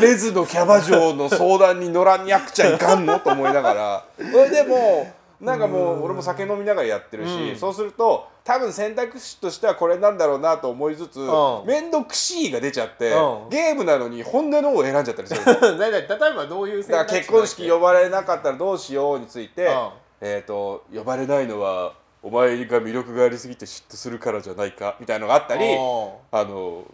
[0.00, 3.18] レズのキャバ嬢の相談に乗らんにゃくちゃいかんの？
[3.18, 4.04] と思いながら。
[4.16, 7.56] それでもうなんかもう俺も酒飲みながらやってるし、うん。
[7.58, 11.66] そうすると多分選択肢としてはこれなんだろうなと思いつつん。
[11.66, 13.48] 面倒くしいが出ちゃってうん。
[13.50, 15.40] ゲームなのに本音の方を選んじゃったりする。
[15.78, 19.88] 例えばどういう選択肢結婚式呼ばれなかったらどうしようについて、うん。
[20.20, 26.84] えっ、と呼ばれないのはお前が魅力がありすぎて嫉妬するからじゃないかみたいのがあったりおあの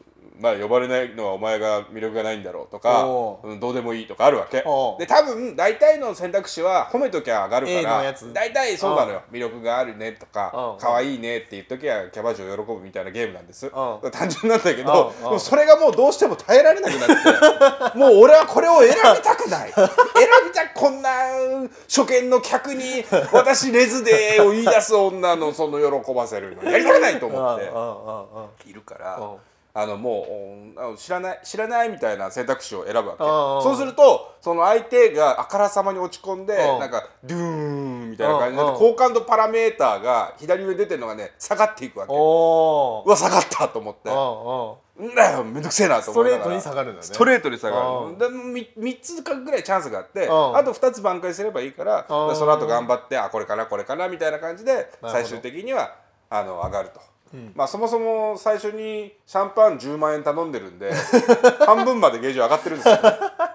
[0.43, 3.55] まあ呼ばれないのはお前が魅力がないんだろうとかお、う。
[3.55, 4.65] ん、どうでもいいとかあるわけ。
[4.67, 9.23] おで多分大体の選択肢は褒めときゃ上がるから大体そうなのよ。
[9.31, 10.83] 魅力があるねとかうん。
[10.83, 13.67] 可愛いねって言っときゃキャバ嬢喜ぶみたいなゲームなんです。
[13.67, 13.71] ん。
[13.71, 19.73] 単純なんだけどそれがもうどうしても耐えられなくなって もう俺はこれを選びたくない。
[19.73, 19.87] 選
[20.45, 21.11] びたくこんな
[21.89, 27.59] 初見の客に「私レズで」を言い出す女のその喜ばせるのやりたくないと思っ
[28.59, 29.52] ているから。
[29.75, 30.27] あのも
[30.95, 33.25] う知らない知らないみたいな選択肢を選ぶわけ。
[33.25, 42.13] そうするとその相手があからさまに落ち込んでなんかドゥーンみたいな感じで好感度パラメーターが左上に出てるのがね下がっていくわけ。
[42.13, 44.11] うわ下がったと思って。
[45.03, 47.07] んだよめんどくせえなと思ってストレートに下がるんだね。
[47.07, 47.81] ストレートに下が
[48.11, 48.19] る。
[48.19, 55.97] で 3, 3つかぐらいチャンスがあってあと2つ挽回すればいいからその後頑張ってあこれかなこれかなみたいな感じで最終的には
[56.29, 57.01] あの上がると。
[57.55, 60.93] まあそもそも最初にシャンパン10万円頼んでるんで
[61.67, 63.03] 半分までゲージ上がってるんですよ、ね、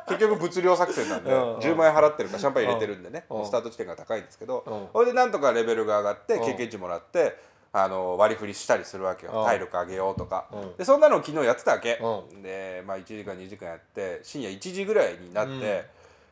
[0.07, 3.25] 結局物量作戦なんで10万円払ってるからシャンパン入れてるんでね。
[3.45, 7.37] スタート地点が高いんですけどそれでなんとかレベルが上がって経験値もらって
[7.73, 9.43] あの割り振りしたりするわけよ。
[9.45, 10.47] 体力上げようとか。
[10.77, 12.01] でそんなのを昨日やってたわけ。
[12.41, 15.85] でまあ1時間2時間やって深夜1時ぐらいになって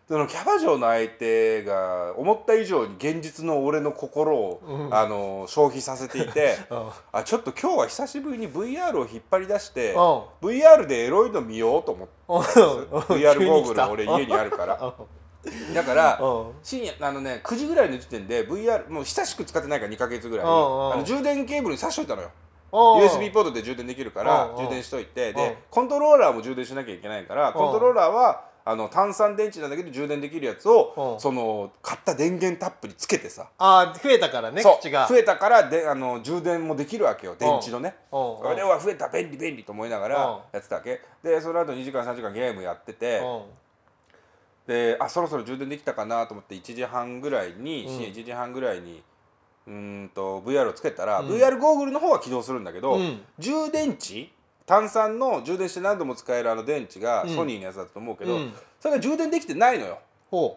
[0.08, 6.58] そのキャバ嬢の相手が思った以上に現実の俺の心を、うん、あの消費させていて
[7.12, 12.14] あちょっと今日は久しぶりに VR を引っ張り出して VR でエロいの見ようと思って。
[12.28, 14.94] VR ゴーグル俺家にあるから。
[15.74, 16.20] だから
[16.64, 20.46] 深夜あのね9時ぐらいの時点で VR もう久しく使ってないから2か月ぐらい。
[20.46, 22.30] あの充電ケーブルに挿しといたのよ。
[22.72, 25.34] USB ポートで充電できるから充電しといて。
[25.34, 33.48] でコントローラーも充電しなきゃいけないからコントローラーはあの炭酸電池なんだけど充電できるやつを、その買った電源タップにつけてさ。
[33.60, 35.08] ああ増えたからね口が。
[35.08, 37.96] 増えたからであの充電もできるわけよ電池のね。
[38.10, 41.00] それは増えた便利便利と思いながらやってたわけ。
[41.24, 43.22] でその後2時間3時間ゲームやってて
[44.66, 49.04] であそろそろ充電できたかなと思って1時半ぐらいに、深夜1時半ぐらいに
[49.68, 54.30] うんと VR をつけたら、うん、VR ゴーグルの方は起動するんだけど、うん、充電池
[54.66, 60.00] 炭酸の充電して何度も使えるあの電池がソニーのやつだと思うけど、うん、それが充電できてないのよ。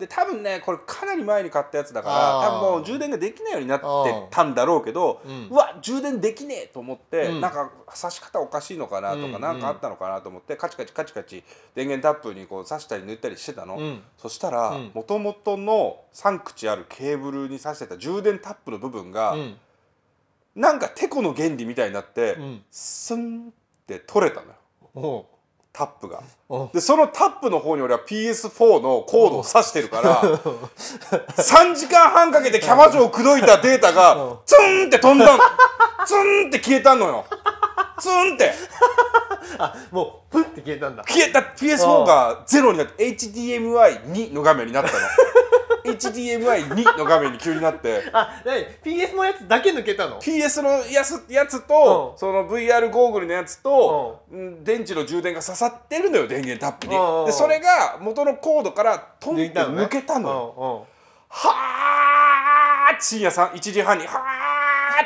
[0.00, 3.86] で多分ねこれかなり前に買ったやつだから多分もう充電ができないようになって
[4.30, 11.44] たんだろうけどうわ充電できねえと思って、うん、なんか挿し方おかしいのかなとか何、かあったのかなと思ってカチカチカチカチ
[11.74, 19.56] 電源タップにこう挿したり抜いたりしてたの、うん、そしたらもともとの3口あるケーブルに挿してた充電タップの部分が、うん、
[20.56, 22.36] なんかてこの原理みたいになって、
[22.70, 23.67] スンって
[24.06, 25.26] 取れたのよ。
[25.72, 26.22] タップが。
[26.72, 30.22] でそのタップの方に俺は PS4 のコードを挿してるから
[31.36, 35.38] 3時間半かけてキャバ嬢を口説いたデータがツンって飛んだ
[36.06, 37.24] ツンって消えたのよ
[37.98, 38.52] ツンって。
[39.58, 41.04] あもうプンって消えたんだ。
[41.04, 41.40] 消えた。
[41.40, 44.98] PS4 がゼロになって HDMI2 の画面になったの。
[45.84, 48.02] HDMI2 の画面に急になって。
[48.12, 60.86] あ何？PS のやつだけ抜けたの？PS のやつやつと、うん、その VR ゴーグルのやつと、うん、電池の充電が刺さってるのよ電源タップに、うん、でそれが元のコードからトンって抜けたのよ、
[61.28, 61.50] は
[62.90, 64.47] あ深夜1時半にはあ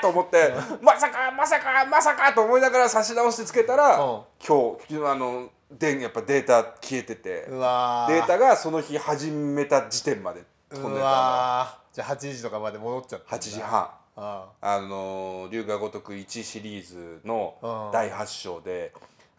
[0.01, 13.91] と思ってまさかまさかまさかと思いながら差し直してつけたら、今日あのでやっぱデータ消えててデータがその日始めた時点まで飛んでたじゃあ8時とかまで戻っちゃった8時半。
[14.15, 18.93] ああの龍が如く1シリーズの第8章で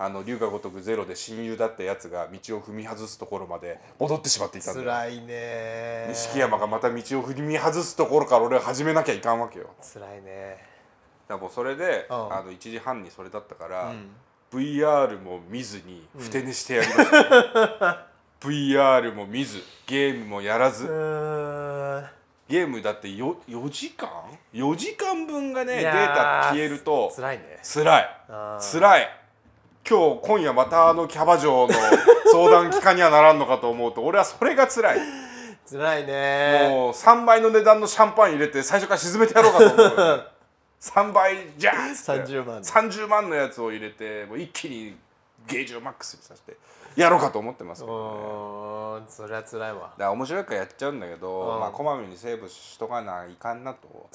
[0.04, 9.70] あの龍が如くゼロで親友だったやつが道を踏み外すところまで戻ってしまっていたんだ辛いね錦山がまた道を踏み外すところから俺は始めなきゃいかんわけよ。
[9.82, 10.58] 辛いね
[11.30, 14.10] だからもうそれで、あの1時半にそれだったから、うん。
[14.52, 18.08] VR も見ずにふて寝してやりました、
[18.46, 20.84] うん、 VR も見ずゲームもやらず。
[22.50, 24.10] ゲームだって 4, 4時間
[24.54, 27.58] ？4時間分がねデータ消えるとつらいね。
[27.64, 28.10] つらい
[28.60, 29.23] つらい
[29.88, 31.74] 今日今夜またあのキャバ嬢の
[32.32, 35.00] 相談機関にはならんのかと思うと俺はそれがつらい。
[35.66, 36.70] つらいね。
[36.70, 40.28] もう3倍の値段のシャンパン入れて最初から沈めてやろうかと思う
[40.80, 44.98] 3 倍じゃんっ30万30万のやつを入れてもう一気に
[45.48, 46.58] ゲージをマックスにさせて
[46.96, 49.80] やろうかと思ってますけど、ね、それは辛いわ。
[49.80, 54.10] だから面白いからやっちゃうんだけど、まあこまめにセーブしとかないかんなと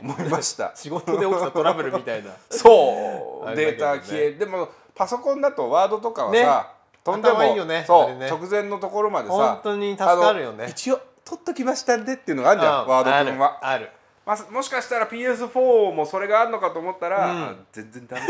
[0.00, 0.72] 思いました。
[0.76, 2.32] 仕事で起きたトラブルみたいな。
[2.50, 4.68] そう、ね、データ消えでも
[4.98, 10.66] パソコンだとワードとかはさ、ね、飛んでもいいよねそう、ね、直前のところまでさ本当に助かるよね。
[10.68, 13.58] 一応取っときましたんでっていうのがあるじゃん、ワード君は。
[13.62, 13.90] ある
[14.26, 18.22] まあ、もしかしたら PS4 もそれがあるのかと思ったら、うん、全然ダメ。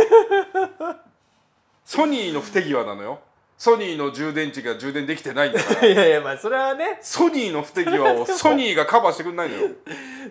[1.85, 3.21] ソニーの不手際なのよ。
[3.57, 5.87] ソニーの充電池が充電できてないんだから。
[5.89, 6.99] いやいやまあそれはね。
[7.01, 9.71] ソニーの不手際を ソニーがカバーしてくんないのよ。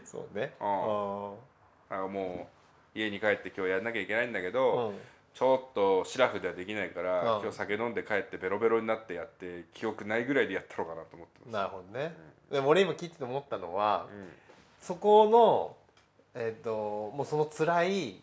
[0.05, 0.53] そうね。
[0.61, 1.35] うん。
[1.89, 2.47] だからも
[2.95, 4.99] う家に帰って今日やんなきゃいけないんだけど、うん、
[5.37, 7.41] ちょっとシラフではできないから、うん。
[7.43, 11.53] 今日酒飲んで帰ってベロベロになってやって記憶ないぐらいでやったろうかなと思ってます。
[11.53, 12.15] なるほどね、
[12.51, 14.29] でも俺今聞いてて思ったのは、うん。
[14.81, 15.75] そこの
[16.33, 18.21] えっ、ともうその辛い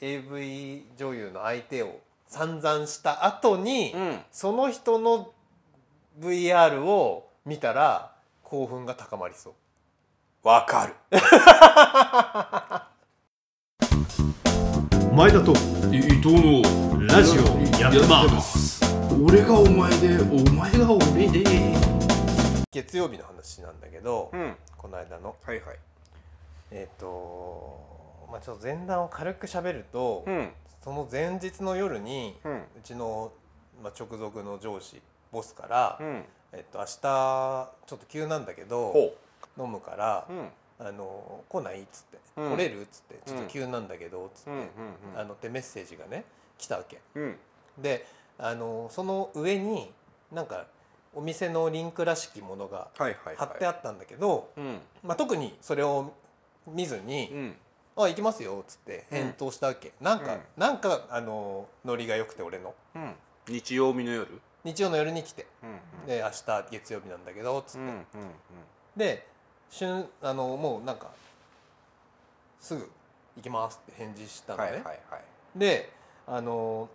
[0.00, 4.18] AV 女優の相手を散々した後に、うん。
[4.32, 5.30] その人の
[6.18, 8.10] VR を見たら
[8.42, 10.48] 興奮が高まりそう。
[10.48, 10.94] わかる
[15.16, 15.52] 前田と。
[15.90, 17.06] 伊藤の。
[17.06, 18.84] ラジオやってます。
[19.18, 21.42] 俺がお前でお前が俺で。
[22.70, 24.54] 月曜日の話なんだけど、うん。
[24.76, 25.34] この間の。
[25.42, 25.78] はいはい。
[26.70, 30.50] えっ、とまあちょっと前段を軽く喋ると、うん。
[30.84, 33.32] その前日の夜に、ううんちの、
[33.82, 35.00] まあ、直属の上司
[35.32, 36.24] ボスから、うん。
[36.52, 36.90] えっと、明日
[37.86, 39.16] ちょっと急なんだけどほ
[39.58, 42.56] 飲むからう、うんあの来ないっつって、うん。
[42.56, 44.50] 来れるっつってちょっと急なんだけどっつって、
[45.16, 46.24] あのってメッセージがね
[46.58, 47.00] 来たわけ。
[47.14, 47.36] うん。
[47.78, 48.06] で
[48.38, 49.90] あのその上に
[50.32, 50.66] なんか
[51.14, 54.78] お店のリンクらしきものが貼ってあったんだけど、うん。
[55.02, 56.12] まあ、特にそれを
[56.66, 57.56] 見ずにうん
[57.96, 60.40] 「あ行きますよ」っつって返答したわけ、なんか、うん。
[60.56, 62.74] なんかあのノリが良くて俺の。
[62.94, 63.14] うん。
[63.48, 64.40] 日曜日の夜？
[64.64, 65.46] 日曜の夜に来て。
[65.62, 68.20] うんで明日月曜日なんだけどっつって、
[68.96, 69.26] で
[69.70, 71.08] 旬あのもうなんか
[72.60, 72.90] すぐ
[73.36, 75.58] 行きますって返事したのね、はいはいはい。
[75.58, 75.92] で
[76.26, 76.88] あの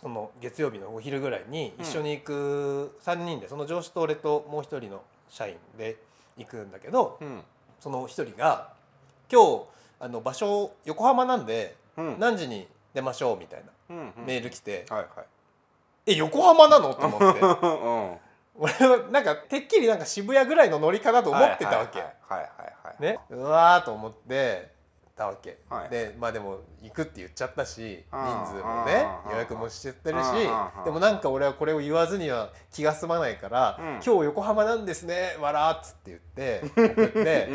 [0.00, 5.96] その月曜日のお昼ぐらいに一緒に行く3人でその上司と俺ともう一人の社員で
[6.38, 7.42] 行くんだけどうん。
[7.80, 8.72] その一人が
[9.32, 9.62] 「今日
[10.00, 12.18] あの場所横浜なんでうん。
[12.18, 15.06] 何時に出ましょう」みたいなうんうんメール来てはい
[16.12, 17.40] 「え横浜なの?」と思って。
[17.40, 18.29] は い
[18.60, 22.04] 俺はなんかてっきりなんか渋谷ぐらいのノリかなと思ってたわけ。
[23.00, 24.80] ね、うわーと思って
[25.20, 30.26] たわけ、はいでまあでも行くって言っちゃったし人数もね予約もしてってるし
[30.84, 37.48] でもなんか俺はこれを言わずには気が済まないから「今日横浜なんですねわら」っつって言って送って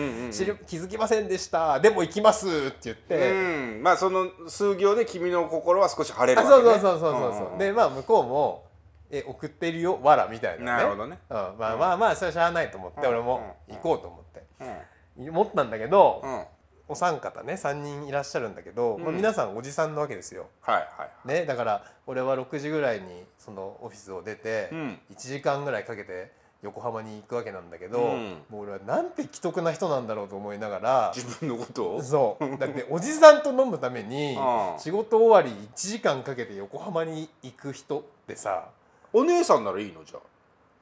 [0.67, 3.31] 気づきませんでしたでも行きます」って言って。
[3.31, 8.64] うんまあその数行で君の心は少し晴れるわけねそうそうそうそうそう、でまあ向こうも
[9.11, 10.65] 「え送ってるよわら」みたいなね。
[10.65, 11.19] なるほどね。
[11.29, 13.07] うん、まあまあまあそれはしゃあないと思って、うん。
[13.07, 14.43] 俺も行こうと思って、
[15.17, 15.29] うん。
[15.29, 16.23] 思ったんだけど、
[16.87, 20.47] お三方ね3人いらっしゃるんだけど、まあ、うん皆さんおじさんなわけですよ。
[20.61, 24.99] はいね、だから俺は6時ぐらいにそのオフィスを出て、うん。
[25.11, 28.37] 1時間ぐらいかけて横浜に行くわけなんだけど、うん。
[28.49, 32.03] もう俺はなんて既得な人なんだろうと思いながら自分のことを？
[32.03, 32.43] そう。
[32.59, 34.79] だっておじさんと飲むためにうん。
[34.79, 38.69] 仕事終わり1時間かけて横浜に行く人ってさ
[39.17, 40.03] お姉さんならいいの？
[40.03, 40.19] じゃ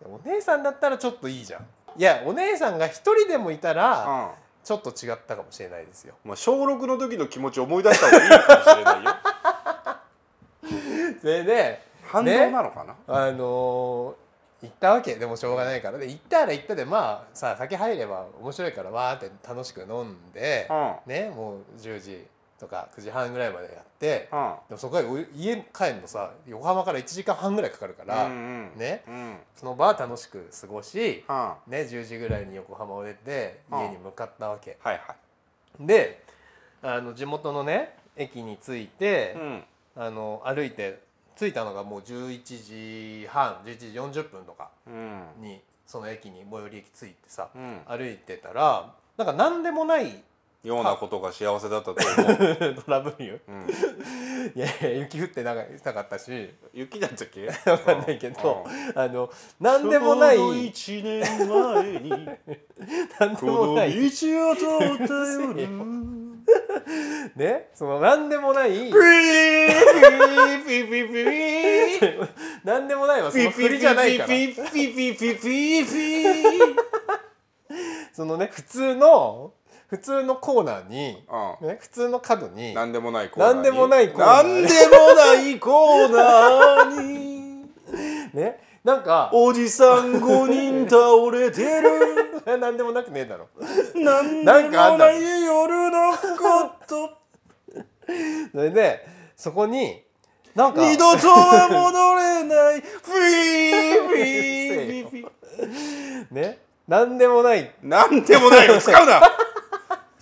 [0.05, 1.61] お姉さんだったらちょっといいじゃん。
[1.97, 4.31] いやお姉さんが一人でもいたらあ
[4.63, 6.15] ちょっと違ったかもしれないですよ。
[6.25, 9.11] まあ小6の時の気持ちを思い出した方がいいかもしれないよ。
[11.21, 14.23] そ れで反動なのかな、あのー
[14.63, 15.15] 行ったわけ。
[15.15, 15.97] でもしょうがないから。
[15.97, 20.95] で行ったら行ったでまあさ酒入れば面白いからわーって楽しく飲んで、うん。
[21.05, 22.25] ねもう10時
[22.63, 24.53] とか9時半ぐらいまでやって、うん。
[24.69, 25.27] でもそこへお家
[25.73, 28.35] 帰るのさ横浜から1時間半ぐらいかかるから、うんう
[28.75, 29.03] んね。
[29.07, 29.37] うん。
[29.55, 31.35] その場は楽しく過ごし、うん。
[31.35, 33.79] はね、10時ぐらいに横浜を出てうん。
[33.79, 34.99] 家に向かったわけ、いはい。
[35.81, 36.23] で
[36.81, 39.63] あの地元のね駅に着いて、うん。
[39.95, 41.01] あの歩いて
[41.37, 45.23] 着いたのがもう11時半11時40分とかうん。
[45.39, 47.81] にその駅に最寄り駅着いてさ、うん。
[47.85, 50.23] 歩いてたらなんか何でもない
[50.63, 52.01] ようなことが幸せだったと思
[52.71, 53.67] う、 トラブルうん、
[54.55, 55.61] いやいや雪降ってなか
[56.01, 56.49] ったし。
[56.73, 57.47] 雪だったっけ？
[57.69, 58.99] わかんないけどうん。
[58.99, 60.67] あの何でもない。
[60.67, 62.09] 一年前に。
[63.19, 64.09] 何でもない。
[64.09, 64.29] 通っ
[65.05, 65.67] た夜。
[67.35, 67.69] ね？
[67.73, 68.71] その何でもない。
[68.71, 72.29] ピーピーピーピーピー。
[72.63, 74.29] 何でもないはその振りじゃないから。
[74.29, 76.75] ピーピーピーピーピーピーピー。
[78.13, 79.53] そのね普通の
[79.93, 81.23] 普通のコーナーに、
[81.61, 81.67] うん。
[81.67, 83.55] ね、普通の角になんでもないコーナーに。
[83.57, 87.65] なんでもないコーナーなんでもないコーナーに。
[88.33, 88.59] ね。
[88.83, 90.99] なんかおじさん5人倒
[91.31, 92.41] れてる。
[92.59, 93.49] 何でもなくねえだろ。
[93.93, 96.17] なんなんかあんだでもない夜のこ
[96.87, 97.11] と。
[98.51, 100.03] それでそこに
[100.55, 102.81] なんか二度とは戻れない。
[102.81, 106.57] フィーフィーフィーね。
[106.87, 107.71] なんでもない。
[107.83, 109.21] なんでもないを使うな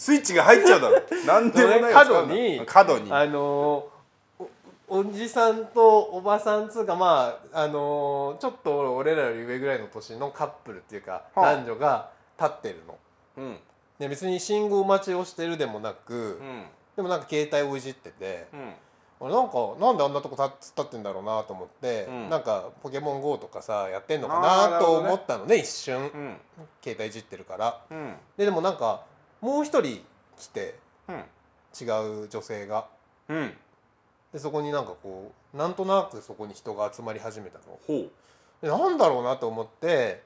[0.01, 0.99] スイッチが入っちゃうだろ。
[1.27, 3.13] なんでもない角に角に。
[3.13, 4.45] あのー
[4.87, 11.53] おおじさんとおばさんつうかまああのーちょっと俺らより上ぐらいの年のカップルっていうか、はあ。
[11.53, 12.97] 男女が立ってるの。
[13.37, 13.59] うん。
[13.99, 16.65] で別に信号待ちをしてるでもなく、うん。
[16.95, 18.47] でもなんか携帯をいじってて、
[19.21, 19.31] うん。
[19.31, 22.29] なんかなんであんなとこた突っ立ってんだろうなと思って、うん。
[22.31, 25.95] なんか「ポケモン GO」とかさやってんのかななと思ったのね一瞬。
[25.95, 26.37] うん。
[26.83, 27.81] 携帯いじってるから。
[27.91, 28.15] うん。
[28.35, 29.03] ででもなんか
[29.41, 30.03] もう一人
[30.37, 30.75] 来て
[31.07, 31.15] うん。
[31.79, 31.85] 違
[32.23, 32.87] う女性が。
[33.27, 33.53] うん。
[34.31, 38.11] でそこになんかこうなんとなくそこに人が集まり始めたのほう。
[38.61, 40.23] でなんだろうなと思って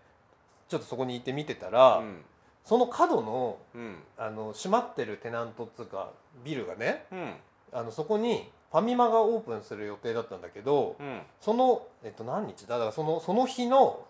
[0.68, 2.22] ちょっとそこに行って見てたら、うん。
[2.64, 3.98] その角のうん。
[4.18, 6.12] あの閉まってるテナントっつうか
[6.44, 7.34] ビルがねうん。
[7.72, 11.22] あのそこにファミマがオープンする予定だったんだけどうん。
[11.40, 12.76] その、えっと、何日だ？
[12.76, 14.06] だからそのその日の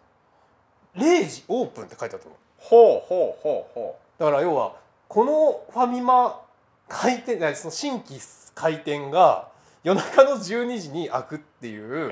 [0.95, 2.35] 0時オープンって書いてあったの。
[2.57, 4.75] ほうほうほうほだから要は
[5.07, 6.41] このファミマ
[6.87, 8.19] 開店あその新規
[8.53, 9.47] 開店が
[9.83, 12.09] 夜中の12時に開くっていう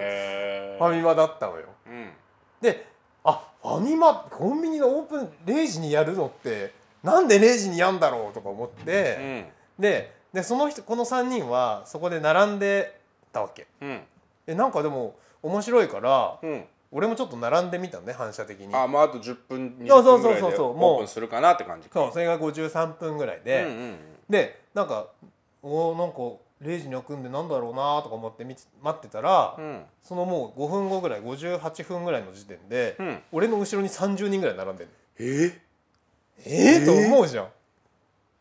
[0.78, 1.68] ファミマだったのよ。
[1.88, 2.10] うん。
[2.62, 2.88] で
[3.24, 6.74] あファミマコンビニのオープン0時にやるのって
[7.04, 9.46] なんで0時にやんだろうとか思って、
[9.78, 13.00] ででその人この3人はそこで並んで
[13.32, 13.68] たわけ。
[13.82, 14.02] うん。
[14.46, 16.66] でなんかでも面白いからうん
[16.96, 18.74] 俺もちょっと並んでみたのね反射的に。
[18.74, 22.00] あまああと10分20そうそうそう分ぐらいでオープンするかなって感じか。
[22.00, 23.96] そうそれが53分ぐらいで、うんうん
[24.30, 25.08] でなんか
[25.62, 26.18] おーなんか
[26.62, 28.58] 0時に開くんでなんだろうなとか思って待
[28.90, 29.84] ってたら、うん。
[30.02, 33.22] そのもう5分後ぐらい58分ぐらいの時点で、うん。
[33.34, 34.90] 俺の後ろに30人ぐらい並んでる
[35.20, 35.54] えー？
[36.46, 37.48] ええと思うじゃん。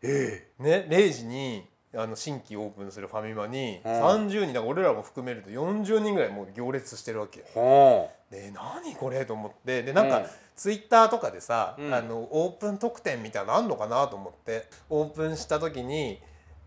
[0.03, 4.03] えね0時にあの新規オープンするファミマにうん。
[4.03, 7.45] 30人だから俺らも含めると40人ぐらいもう行列してるわけ。
[7.55, 9.82] ーはで何これと思って。
[9.82, 10.26] でなんか、うん。
[10.57, 11.95] ツイッターとかでさ、うん。
[11.95, 14.68] あのオープン特典みたいなのあんのかなと思って。
[14.90, 16.20] オープンした時に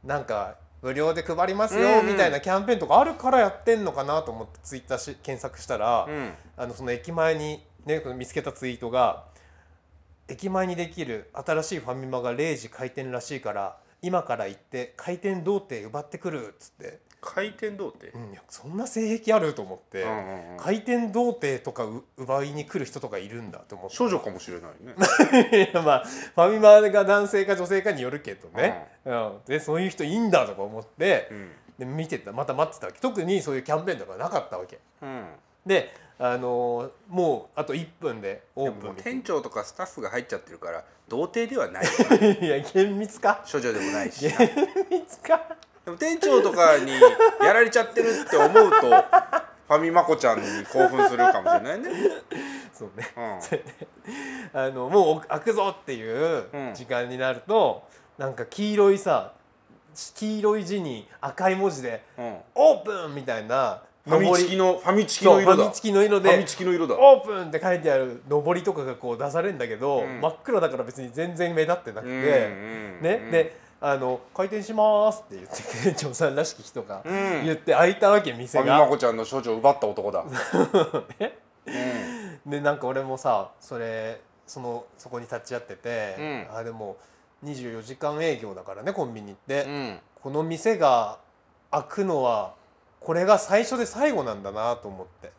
[0.03, 6.33] なんか無料で配りますよみたいなキャンペーンとかあるからやってんのかなと思ってツイッターし検索したら、あうん。
[6.57, 9.23] あのその駅前に、ね、見つけたツイートが
[10.27, 18.15] 「駅前にできる新しいファミマが0時開店らしいから今から行って開店童貞奪ってくる」っつって、回転童貞？
[18.15, 20.57] うん、いやそんな性癖あると思って、うんうんうん。
[20.57, 23.95] 開店童貞とかう奪いに来る人とかいるんだと思って。
[23.95, 25.65] 少女かもしれないね。
[25.71, 29.39] いやまあファミマが男性か女性かによるけどね、うん。
[29.47, 31.51] でそういう人いいんだとか思って、うん。
[31.79, 32.31] で見てた。
[32.31, 32.99] また待ってたわけ。
[32.99, 34.79] 特にそういうキャンペーンとかなかったわけ。
[35.01, 35.25] うん。
[35.65, 41.85] であのーもうあと1分でオープン店長とかスタッフが入っちゃってるから童貞ではない。
[42.41, 43.43] いや厳密か。
[43.51, 44.27] 処女でもないし。
[44.27, 44.39] 厳
[44.89, 45.41] 密か。
[45.83, 46.91] でも店長とかに
[47.41, 48.79] やられちゃってるって思うと
[49.67, 51.89] ファミマコちゃんに興奮するかもしれないね。
[52.73, 53.13] そうね。
[54.53, 54.59] うん。
[54.59, 56.73] あのもう開くぞっていううん。
[56.73, 57.83] 時間になると、
[58.17, 59.33] なんか黄色いさ
[60.15, 65.55] 黄色い字に赤い文字でうん「オープン!」みたいなファミチキりのファミチキの色だ。
[65.55, 66.95] ファミチキの色でファミチキの色だ。
[66.95, 70.21] オープンって書いてある上りとかがこう出されるんだけど、うん。
[70.21, 73.31] 真っ暗だから別に全然目立ってなくて、うんうんね、うん。
[73.31, 75.55] であの「開店します」って言って
[75.91, 77.45] 店長さんらしき人がうん。
[77.45, 78.87] 言って開いたわけフ店ァミマが。
[78.87, 80.23] コちゃんの処女を奪った男だ。
[81.19, 82.51] ねうん。
[82.51, 86.47] でなんか俺もさそれそのそこに立ち会ってて、うん。
[86.57, 86.97] あでも
[87.43, 89.99] 24時間営業だからねコンビニって、うん。
[90.21, 91.17] この店が
[91.71, 92.53] 開くのは
[92.99, 95.31] これが最初で最後なんだなと思って。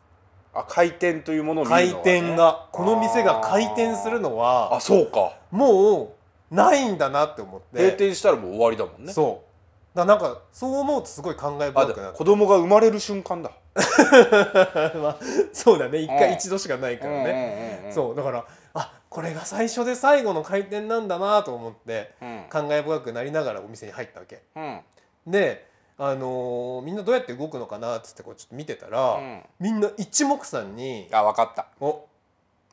[0.53, 2.21] あ開店というものを見る開のはね。
[2.21, 2.67] 店が。
[2.71, 5.37] この店が開店するのはあそうか。
[5.51, 6.15] も
[6.51, 7.77] うないんだなって思って。
[7.77, 9.13] 閉店したらもう終わりだもんね。
[9.13, 9.97] そう。
[9.97, 12.17] だからなんかそう思うとすごい感慨あで深くなって。
[12.17, 13.51] 子供が生まれる瞬間だ。
[14.95, 15.17] まあ
[15.53, 15.99] そうだね。
[15.99, 16.33] 一回うん。
[16.33, 18.15] 一度しかないからね、ねそう。
[18.15, 22.45] だからあこれが最初で最後の開店なんだなと思ってうん。
[22.49, 24.41] 感慨深くなりながらお店に入ったわけ。
[24.55, 24.81] うん。
[25.27, 25.66] で、
[25.99, 29.41] あのーみんなどうやって動くのかなっつってこうちょっと見てたら、うん。
[29.59, 31.67] みんな一目散にあ分かった。
[31.79, 32.05] お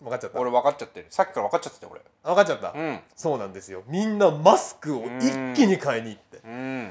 [0.02, 0.38] 分かっちゃった？
[0.38, 1.06] 俺分かっちゃってる。
[1.08, 2.02] さっきから分かっちゃってたよ俺。
[2.22, 3.00] 分かっちゃった、うん。
[3.16, 3.82] そうなんですよ。
[3.88, 6.40] みんなマスクを一気に買いに行って。
[6.44, 6.90] うん。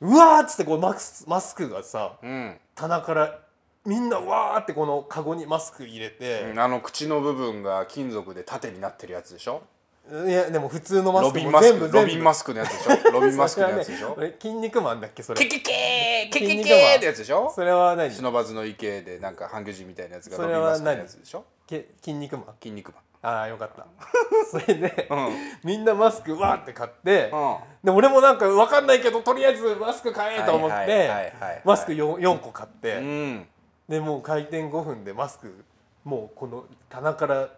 [0.00, 2.56] うわーっつってこうマスマスクがさうん。
[2.74, 3.38] 棚から
[3.84, 6.58] みんなわーってこのカゴにマスク入れて、うん。
[6.58, 9.62] あの口の部分が金属で縦になってるやつでしょ？
[10.08, 12.10] いやでも普通のマスクも全部全部。
[12.12, 13.10] ビンマスクのやつでしょ？
[13.12, 14.16] ロビンマスクのやつでしょ？
[14.20, 15.40] ね筋肉マンだっけそれ。
[15.40, 17.50] ケケケーケケケーってやつでしょ？
[17.52, 21.44] それは何忍ばずの池でなんか半魚人みたいなやつがそロビンマスクのやつでしょ？
[21.66, 22.46] け筋肉マン。
[22.62, 22.92] 筋肉
[23.22, 23.86] ああよかった。
[24.48, 25.34] それで、マンうん。
[25.64, 27.56] みんなマスクわーって買って、うん。
[27.82, 31.32] で俺もなんか分かんないけどとりあえずマスク買えと思って
[31.64, 33.46] マスク 4, 4個買って、うん。
[33.88, 35.64] でもう開店5分でマスク
[36.04, 37.48] もうこの棚から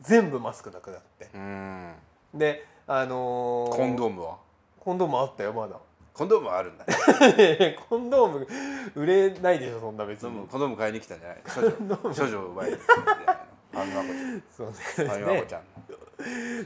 [0.00, 1.28] 全部マスクなくなって。
[1.34, 1.92] うん。
[2.34, 4.36] であのー、コンドームは？
[4.78, 5.76] コンドームあったよまだ。
[6.14, 6.84] コンドームはあるんだ。
[6.86, 8.46] ね コンドーム
[8.94, 11.38] 売れないでしょそんな別コンドーにムコンドーム買いに来たんじゃない？
[11.44, 13.34] 処女処女を奪いに来たんじゃないの？
[13.72, 15.66] ファミマコちゃんそうファミマねコちゃんの。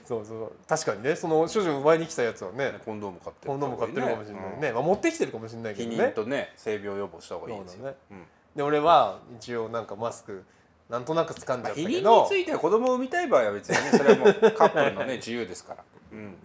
[0.04, 4.74] そうそう確かにねその処女奪いに来たやつはねコンドーム買ってコンドーム買ってるかもしれないね、うん。
[4.74, 5.96] まあ、持ってきてるかもしれないけどね。
[5.96, 7.78] 避妊とね性病予防した方がいいですよ。
[7.78, 7.96] そうだね。
[8.10, 10.44] うんで俺は一応なんかマスク
[10.91, 16.36] なんとなく掴んじゃったけど、については子供を産みたい場合は別にねそれはもうカップルのね自由ですから、うん、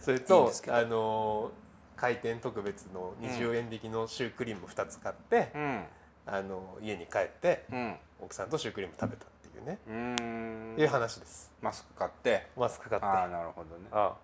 [0.00, 1.66] それとあのー
[1.96, 5.84] 開店特別の20円引きのシュークリーム2つ買って、うん。
[6.26, 7.96] あのー家に帰ってうん。
[8.20, 10.78] 奥さんとシュークリーム食べたっていうね、うーん。
[10.78, 11.50] いう話です。
[11.62, 12.48] マスク買って。
[12.54, 13.06] マスク買って。
[13.06, 13.86] ああなるほどね。
[13.92, 14.16] ああ。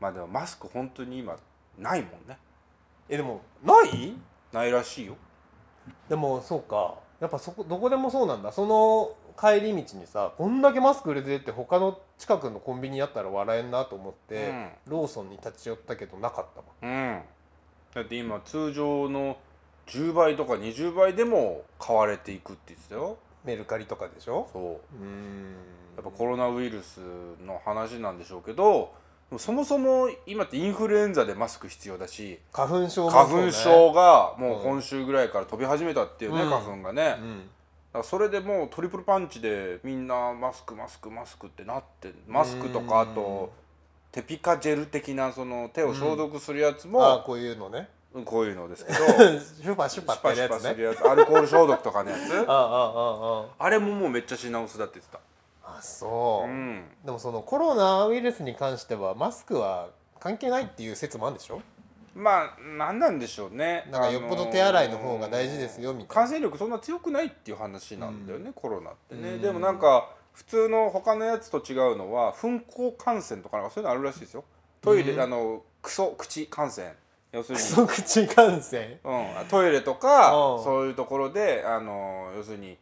[0.00, 1.36] まあでもマスク本当に今
[1.78, 2.38] ないもんね。
[3.08, 4.16] えでもない？
[4.52, 5.16] ないらしいよ。
[6.08, 8.52] でもそうかやっぱそこどこでもそうなんだ。
[8.52, 14.52] その帰り道にさこんだけマスク売れてって他の近くのコンビニやったら笑えんなと思って、
[14.86, 17.22] ローソンに立ち寄ったけどなかったわうん。
[17.94, 19.36] だって今通常の
[19.86, 23.16] 10倍とか20倍でも買われていくって言ってたよ。
[23.44, 24.48] メルカリとかでしょ？
[24.52, 24.62] そう。
[24.62, 25.54] うーん。
[25.96, 27.00] やっぱコロナウイルス
[27.46, 28.92] の話なんでしょうけど
[29.38, 33.10] そもそも今ってインフルエンザでマスク必要だし花粉症ね。
[33.10, 36.48] 花粉症がもう今週ぐらいから飛び始めたっていうね、うん。
[36.48, 37.38] 花粉がね、うん。
[37.38, 37.44] だ
[37.94, 43.52] からそれでもうトリプルパンチでみんなマスクマスクマスクってなってマスクとかあと
[44.12, 47.88] テピカジェル的なその手を消毒するやつああも、こういうのね。
[48.14, 51.00] うんこういうのですけど シュパシュパってシュパシやつねュパするやつ。
[51.06, 52.32] アルコール消毒とかのやつ。
[52.48, 53.64] あああああ。
[53.66, 55.20] あれももうめっちゃ品薄だって言ってた
[55.82, 56.84] そう、うん。
[57.04, 61.60] でもそのコロナウイルスに関してはマスクは関係ないっていう説もあるんでしょ？
[62.14, 63.86] まあ何なんでしょうね。
[63.90, 66.14] なんかよっぽど手洗いの方が大事ですよみたいな。
[66.14, 74.44] 感染力そんな強くないっていう話なんだよね、コロナってね、でもなんか普通の他のやつと違うのは噴光感染とかなんかそういうのあるらしいですよ。
[74.80, 76.94] トイレ、あのクソ口感染。
[77.32, 77.62] 要するに。
[77.62, 78.98] クソ口感染。
[79.04, 80.64] うん、トイレとかうん。
[80.64, 82.78] そういうところであの要するに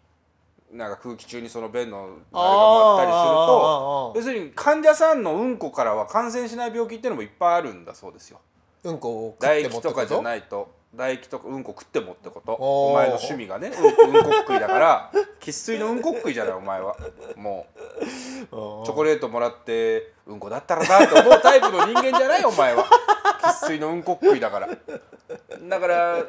[0.73, 8.41] なんか空気中にその便のあれが舞ったりするとあ要するに患者さんのうんこからは感染しない病気っていうのもいっぱいあるんだそうですよ。
[8.83, 12.53] うんこを食唾液とかじゃないと唾液とかうんこ食ってもってこと。
[12.55, 16.97] お前の趣味がねうんうんこ食いだから 生粋のうんこ食いじゃないお前は。
[17.37, 17.79] もう
[18.51, 22.85] チョコレートもらってうんこだったらなって思うタイプの人間じゃないお前は。
[23.43, 24.69] 生粋のうんこ食いだから
[25.69, 26.25] だから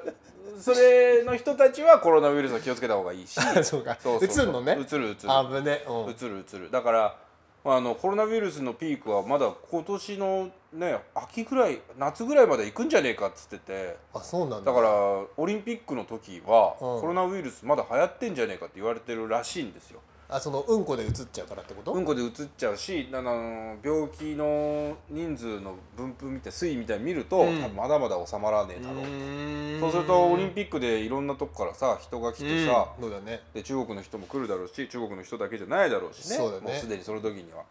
[0.60, 3.40] それの人たちはコロナウイルスは気をつけた方がいいし。
[3.64, 3.98] そうか。
[4.00, 4.46] そうそうそう。
[4.48, 4.74] 映んのね。
[4.74, 5.18] 映る映る。
[5.26, 5.84] あぶね。
[5.88, 6.72] うる移る。
[6.72, 7.18] だから
[7.66, 13.98] あのコロナウイルスのピークはまだ今年のね秋ぐらい夏ぐらいまで行くんじゃねえかっつってて。
[14.14, 14.72] あそうなんだ。
[14.72, 14.90] だから
[15.36, 17.02] オリンピックの時は、うん。
[17.02, 20.00] コロナウイルスまだ流行ってんじゃねえかって言われてるらしいんですよ。
[20.28, 27.62] あそのうんこで移っちゃうからってこと、うんこで移っちゃうしあの病気の人数の分布見て推移みたいに見ると、うん。
[27.62, 29.08] 多分まだまだ収まらねえだろうと。
[29.08, 29.80] ーん。
[29.82, 33.04] そうするとオリンピックでいろんなとこからさ人が来てさ、うん。
[33.04, 33.42] そうだね。
[33.54, 36.64] で中国の人も来るだろうし中国の人だけじゃないだろうしねそうだね。
[36.64, 37.64] もうすでにその時には、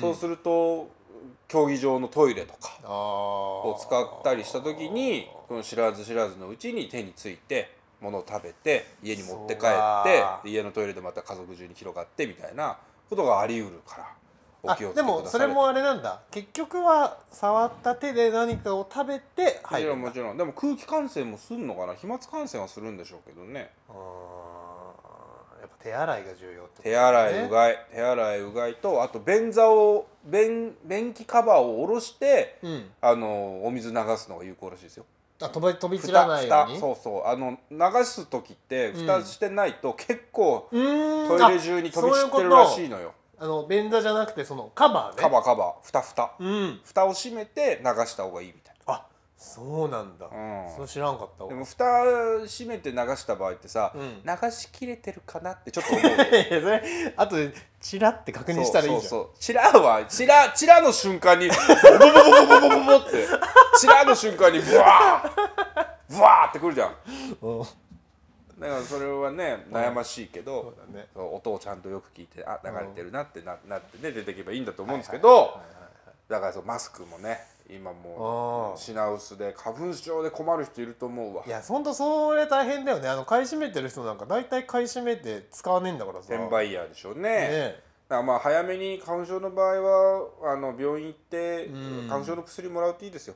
[0.00, 0.88] そうすると
[1.48, 2.90] 競技場のトイレとかあー。
[2.90, 7.75] を使ったりした時にこの知らず知らずのうちに手について
[8.06, 12.78] 物を食べて家に持って帰って家のトイレでまた家族中に広がってみたいな
[13.10, 14.06] ことがあり得るから
[14.94, 16.22] でもそれもあれなんだ。
[16.32, 20.36] 結局は触った手で何かを食べてもちろん入るもちろん。
[20.36, 21.94] でも空気感染もするのかな？
[21.94, 23.70] 飛沫感染はするんでしょうけどね。
[25.60, 26.68] やっぱ手洗いが重要ね。
[26.82, 27.86] 手洗いうがい。
[27.94, 32.90] 手洗いうがいとあと便座を便便器カバーを下ろしてうん。
[33.00, 35.04] あのお水流すのが有効らしいですよ
[35.40, 36.74] あ飛び飛び散らないように？
[36.76, 37.26] 蓋そうそう。
[37.26, 43.12] あの流す時って蓋してないと結構トイレ中に飛び散ってるらしいのよ。
[43.38, 45.22] ああの便座じゃなくてそのカバーね。
[45.22, 45.86] カバーカバー。
[45.86, 46.32] 蓋蓋。
[46.38, 46.80] うん。
[46.84, 48.75] 蓋を閉めて流した方がいいみたいあ
[49.36, 50.74] そうなんだ、うん。
[50.74, 51.50] それ知らんかったわ。
[51.50, 51.84] なでも蓋
[52.46, 54.22] 閉めて流した場合ってさ、うん。
[54.24, 59.00] 流しきれてるかなってちょっと思う それ後でチラって確認したらいいじゃん。
[59.02, 59.38] そうそう。
[59.38, 63.26] チラはチラチラの瞬間にボボボボボボボボボって
[63.78, 66.94] チラの瞬間にブワーブワーってくるじゃん
[67.42, 67.64] うん
[68.58, 75.60] だからそれはね悩ましいけど、そうだね音をちゃんとよく聞いてあ流れてるなってななってね出てけばいいんだと思うんですけはいど
[76.26, 77.38] だからそうマスクもね
[77.68, 81.44] 今もう品薄で花粉症で困る人いると思うわ。
[81.46, 83.08] いやほんとそれ大変だよね。
[83.08, 86.34] あの買い占めてる人なんか大体買い占めて使わねえんだからさ。
[86.34, 87.22] 転売ヤーでしょうね。
[87.22, 92.08] ねだからまあ早めに花粉症の場合はあの病院行ってうん。
[92.08, 93.34] 花粉症の薬もらうといいですよ、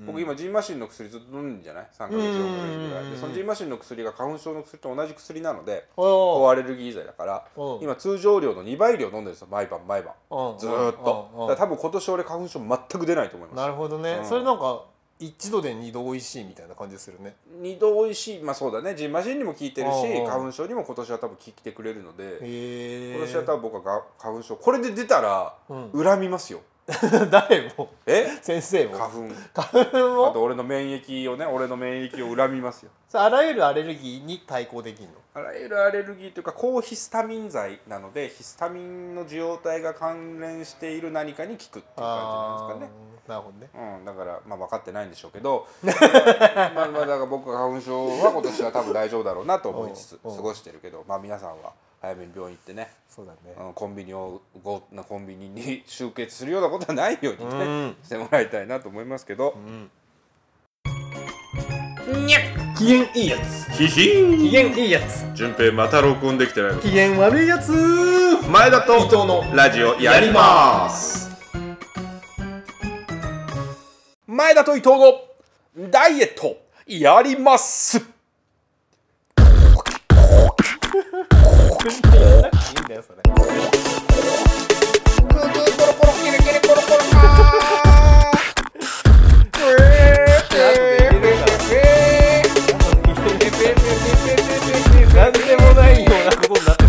[0.00, 3.16] 僕今ジンマシンの薬ずっと飲んでんじゃない？3ヶ月4ヶ月ぐらいで。
[3.16, 7.78] そのジンマシンの薬が花粉症の薬と同じ薬なのでお高アレルギー剤だからう。
[7.78, 10.14] ん今通常量の2倍量飲んでるんですよ毎晩毎晩。
[10.30, 10.56] う。
[10.56, 11.54] んずーっと。
[11.56, 13.56] 多分今年俺花粉症全く出ないと思います。
[13.56, 14.24] なるほどね、うん。
[14.24, 14.84] それなんか
[15.20, 17.36] 一度で二度美味しいみたいな感じするね。
[17.60, 18.42] 二度美味しい。
[18.42, 18.96] まあそうだね。
[18.96, 20.24] ジンマシンにも効いてるしうんう。
[20.24, 22.38] ん花粉症にも今年は多分効いてくれるので
[23.14, 24.56] 今年は多分僕はが花粉症。
[24.56, 25.90] これで出たらうん。
[25.92, 26.60] 恨みますよ、
[27.30, 27.88] 誰も。
[28.06, 28.26] え？
[28.42, 28.98] 先生も。
[28.98, 29.34] 花粉。
[29.54, 32.90] 花粉あもと俺の免疫をね俺の免疫を恨みますよ。
[33.08, 35.14] それあらゆるアレルギーに対抗できるの？
[35.34, 42.90] あらゆるアレルギーというか高ヒスタミン剤なのでヒスタミンの受容体が関連している何かに効くっていう感じなんですかね。
[43.26, 43.70] あーなるほどね。
[43.98, 45.66] うん、だからまあ分かってないんでしょうけど。
[45.82, 50.38] まあまあだから僕は花粉症は今年は多分大丈夫だろうなと思いつつ過うんう。
[50.40, 51.72] んごしてるけどまあ皆さんは
[52.04, 53.38] 早めに病院行ってね、そうだね。
[53.58, 57.96] うん、コンビニをごコンビニに集結するようなことはないようにね、うん。
[58.02, 59.56] してもらいたいなと思いますけど、
[62.76, 63.70] 機嫌いいやつ。
[63.72, 64.38] ひひん。
[64.38, 65.24] 機嫌いいやつ。
[65.34, 67.72] 順平また録音できてない機嫌悪いやつ。
[67.72, 71.30] 前田と伊藤のラジオやります。
[74.26, 78.13] 前田と伊藤のダイエットやります
[81.84, 83.02] 全然やらなくていいんだよ。
[83.02, 83.18] それ
[95.14, 96.10] なんでもないよ。
[96.10, 96.84] うなことになって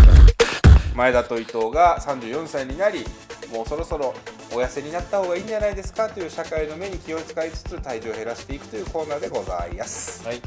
[0.94, 3.04] 前田と伊藤が34歳になり
[3.52, 4.14] もうそろそろ
[4.52, 10.40] お痩せになった方がいいんじゃないですかという社会の目に気を使いつつ体重を減らしていくというコーナーでございます、はい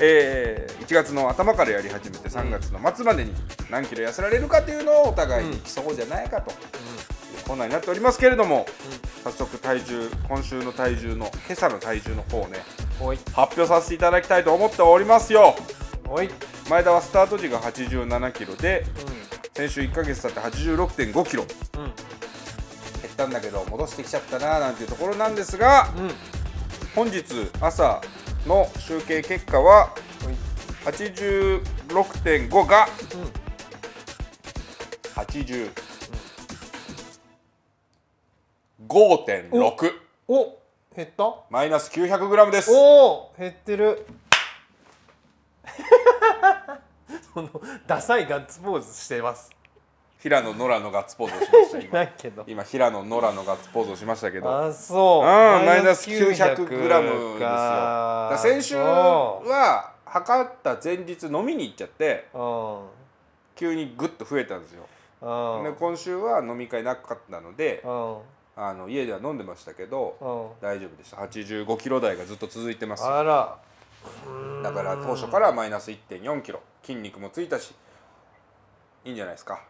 [0.00, 3.32] えー1月の頭からやり始めて3月の末までに
[3.70, 6.50] 何キロ痩せられるかというのをお互いに競おうじゃないかと。
[6.50, 6.56] いう
[7.46, 8.64] コーナーになっておりますけれども
[9.24, 12.58] 早速体重今週の体重の今朝の体重の方をね
[13.34, 15.54] 発表させていただきたいと思っておりますよ。
[16.70, 18.84] 前田はスタート時が87キロで
[19.54, 21.42] 先週1ヶ月経って86.5キロ。
[21.42, 21.46] う
[21.80, 21.84] ん。
[21.84, 21.94] 減っ
[23.16, 26.10] たんだけど戻してきちゃったななんていうところなんですがうん。
[26.94, 27.24] 本日
[27.60, 28.00] 朝
[28.48, 29.94] の集計結果は
[30.26, 30.34] おい
[30.86, 33.32] 86.5がうん
[38.88, 39.90] 85.6
[40.28, 40.58] お
[40.96, 41.34] 減った？
[41.50, 42.70] マイナス 900g です。
[42.72, 44.04] おお減ってる。
[47.34, 47.50] その
[47.86, 49.50] ダサいガッツポーズしてます
[50.20, 51.38] 平野ノラのガッツポーズを
[51.80, 52.44] しました今。
[52.46, 54.66] 今平野ノラのガッツポーズをしましたけど。
[54.66, 55.22] あそう。
[55.22, 55.26] うん
[55.64, 56.42] マイナス 900g です
[57.42, 58.36] よ。
[58.36, 58.80] 先週そ
[59.46, 62.26] は測った前日飲みに行っちゃって
[63.54, 64.86] 急にグッと増えたんですよ。
[65.22, 65.64] うん。
[65.64, 68.16] で今週は飲み会なかったのでうん。
[68.56, 70.16] あの家では飲んでましたけど
[70.60, 70.68] うん。
[70.68, 71.18] 大丈夫でした。
[71.18, 73.04] 85キロ台がずっと続いてます。
[73.04, 73.56] あら。
[74.64, 76.60] だから当初からマイナス1 4キロ。
[76.82, 77.72] 筋肉もついたし
[79.04, 79.60] いいんじゃないですか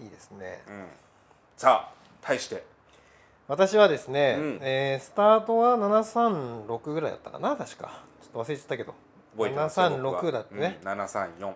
[0.00, 0.62] いいですね。
[0.68, 0.86] うん。
[1.56, 2.64] さあ対して。
[3.46, 4.58] 私はですね、うん。
[4.62, 8.02] えースタートは736ぐらいだったかな確か。
[8.20, 8.94] ちょっと忘れちゃったけど。
[9.36, 10.22] 覚えてますよ僕は。
[10.22, 11.54] 736だってね、うん、734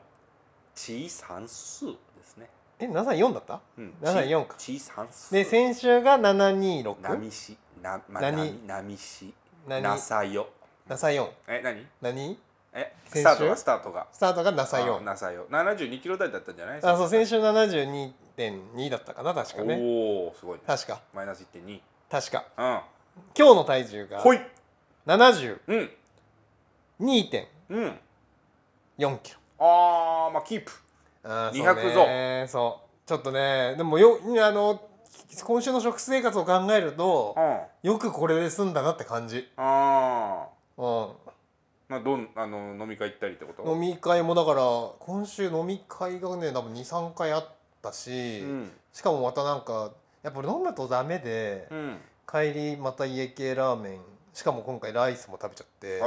[0.75, 1.93] 小算数で
[2.25, 3.61] すね、え734だった？
[3.77, 4.55] うん、734か。
[4.57, 7.57] 小算数で先週が726波し。
[7.83, 8.37] な、まあ、何？
[8.67, 9.35] 波波し。
[9.69, 9.83] 何？
[9.83, 10.49] なさよ。
[10.89, 11.87] 734え何？
[12.01, 12.39] 何？
[12.75, 14.07] えスタートがスタートが。
[14.13, 16.81] スタートが734なさよ72キロ台だったんじゃない？
[16.83, 17.39] あそう先週
[18.37, 19.79] 72.2だったかな確かね。
[19.81, 21.01] おおすごいね確か。
[21.15, 21.81] マイナス1.2
[22.11, 22.45] 確か。
[22.57, 22.81] うん。
[23.37, 24.41] 今日の体重がほい。
[25.07, 25.91] 72.4うん。
[27.71, 27.99] うん
[28.99, 29.39] キロ。
[29.59, 30.73] あーまあキープ。
[31.25, 32.47] あー200そうね。
[32.49, 33.09] そう。
[33.09, 34.81] ちょっとねでもよあの
[35.45, 37.91] 今週の食生活を考えるとうん。
[37.91, 40.47] よくこれで済んだなって感じ、あ
[40.79, 41.09] うん、あ
[41.89, 43.75] まあどんあの飲み会行ったりってこと？
[43.75, 44.63] 飲み会もだから
[45.01, 47.49] 今週飲み会がね多分23回あっ
[47.83, 48.71] たし、うん。
[48.93, 51.99] しかもまたなんかやっぱり飲むとダメで、うん。
[52.31, 54.01] 帰りまた家系ラーメン
[54.33, 56.01] しかも今回ライスも食べちゃって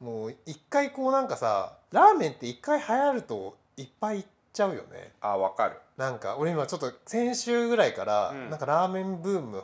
[0.00, 5.12] もう一回こうなんかさラーメンって一回流行るといっぱい行っちゃうよね。
[5.20, 5.76] あわかる。
[5.96, 8.50] なんか俺今ちょっと先週ぐらいから、うん。
[8.50, 9.62] なんかラーメンブーム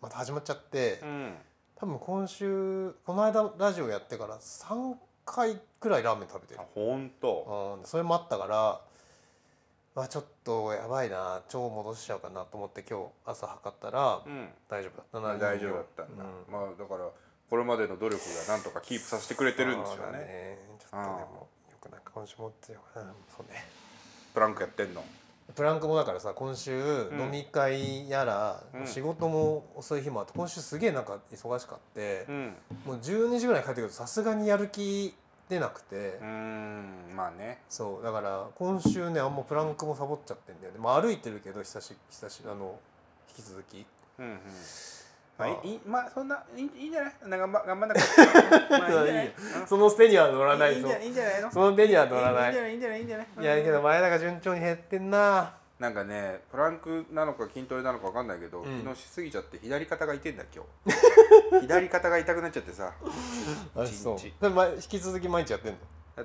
[0.00, 1.34] また始まっちゃって、うん。
[1.76, 6.60] 多分今週この間ラジオやってから3回くらいラーメン食べてる。
[6.60, 7.76] あ、ほんと。
[7.80, 8.80] うん、それもあったから
[9.96, 14.48] あちょっとやばいな腸戻しちゃうかなと思って今日朝測ったらうん。
[14.68, 15.20] 大丈夫だった。
[15.20, 16.52] な大丈夫だったんだ、うん。
[16.52, 17.08] まあだから
[17.50, 20.58] これまでの努力がなんとかキープさせてくれてるんでしょそうだうね。
[20.78, 23.02] ちょっとでもよくなんか今週もってよ、うん、
[23.36, 23.64] そうね。
[24.32, 25.02] プランクやってんの？
[25.56, 27.20] プランクもだからさ今週ん。
[27.20, 28.86] 飲み会やら、うん。
[28.86, 32.54] 仕事も遅い日もあって今週すげえなんか忙しかってう、ん。
[32.86, 35.12] もう12時ぐらいに帰ってくるとさすがにやる気
[35.50, 37.58] 出なくて、うーんまあね。
[37.68, 40.78] そうだから今週ねあんまプランクもサボっちゃってんだよね。
[40.78, 42.78] まあ歩いてるけど久し久しあの
[43.36, 43.84] 引き続き。
[44.18, 44.38] うんうん。
[45.36, 45.48] まあ。
[45.48, 47.38] いいまあそんないいんじゃない？
[47.40, 48.06] 頑張頑張んなくて。
[48.78, 49.34] まあいいんじゃない？
[49.66, 50.80] その手には乗らないぞ。
[50.80, 51.04] いいんじゃない？
[51.04, 51.50] いいんじゃないの？
[51.50, 52.70] その手には乗らない。
[52.72, 53.00] いいんじゃない？
[53.00, 53.26] いいんじゃない？
[53.26, 53.56] いいんじゃない？
[53.56, 58.64] いやけど前田が順調に減ってんななんかねプランクなのか筋トレなのかわかんないけど、ん。
[58.84, 61.60] 昨日しすぎちゃって左肩が痛いんだ今日。
[61.66, 62.92] 左肩が痛くなっちゃってさ。
[63.74, 64.16] あそう。
[64.16, 65.78] 一日で前引き続き毎日やってんの？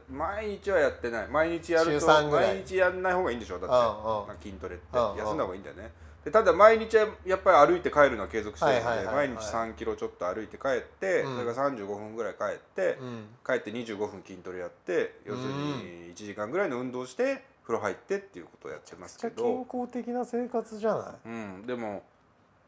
[0.10, 1.28] 毎日はやってない。
[1.30, 2.47] 毎日やる週と三ぐらい。
[2.47, 3.76] 毎日やんない方がいいんでしょだって。
[3.76, 4.28] うんうん。
[4.28, 4.86] なんか筋トレって。
[4.91, 5.18] うんうん。
[5.20, 5.91] 休んだ方がいいんだよね。
[6.26, 9.28] でただ毎日はやっぱり歩いて帰るのは継続してるのはいはいはいはい。
[9.28, 11.38] で毎日3キロちょっと歩いて帰って、うん。
[11.38, 13.28] それから35分ぐらい帰って、うん。
[13.45, 21.28] 帰って25分筋トレやって要するに1時間ぐらいの運動して風呂入ってっていうことをやってますけめっちゃ健ど、康的な生活じゃない？
[21.28, 22.03] うん、でも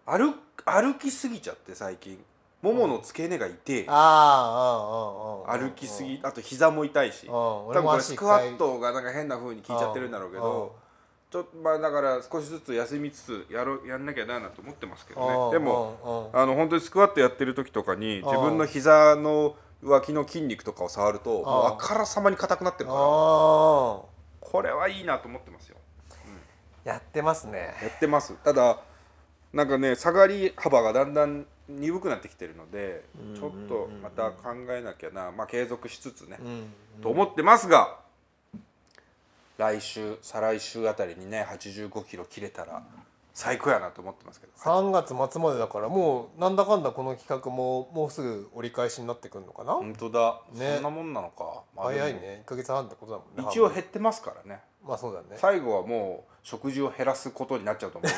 [0.05, 0.33] 歩
[0.65, 2.23] 歩きすぎちゃって最近。
[2.59, 7.27] ももの付け根が痛い、ああああああ歩きすぎあと膝も痛いし。
[7.27, 7.31] うん。
[7.31, 10.75] 多分これスクワットがなんか変な風に効いちゃってるんだろうけど
[11.29, 15.59] ちょっとまあだから少しずつ休みつつやろやんなきゃななと思ってますけどね。
[15.59, 22.99] でもあの本当にスクワットやってる時とかに自分の膝の脇の筋肉とかを触るともうあからさまに硬くなってるから。
[23.01, 24.01] あ
[24.51, 25.77] これはいいなと思ってますよ。
[26.85, 27.75] あやってますね。
[27.81, 28.33] やってます。
[28.43, 28.79] ただ
[29.53, 33.03] なんかね下がり幅がだんだん鈍くなってきてるので
[33.35, 35.31] ちょっとまた考えなきゃな。
[35.31, 36.37] まあ継続しつつね。
[36.41, 36.73] うん。
[37.01, 37.99] と思ってますが
[39.57, 42.83] 来週再来週あたりにね85キロ切れたら
[43.37, 44.53] 最高やなと思ってますけど。
[44.57, 50.73] 3月末までだからもうなんだかんだこの企画ももうすぐ折り返しになってくるのかな、本当だ、ね。
[50.73, 52.41] そんなもんなのか、まあ早いね。
[52.47, 54.61] 1か月半ってことだもんね一応減ってますからね。
[54.83, 55.27] まあそうだね。
[55.35, 58.11] 最後はもう食事を減らすことになっちゃうと思う。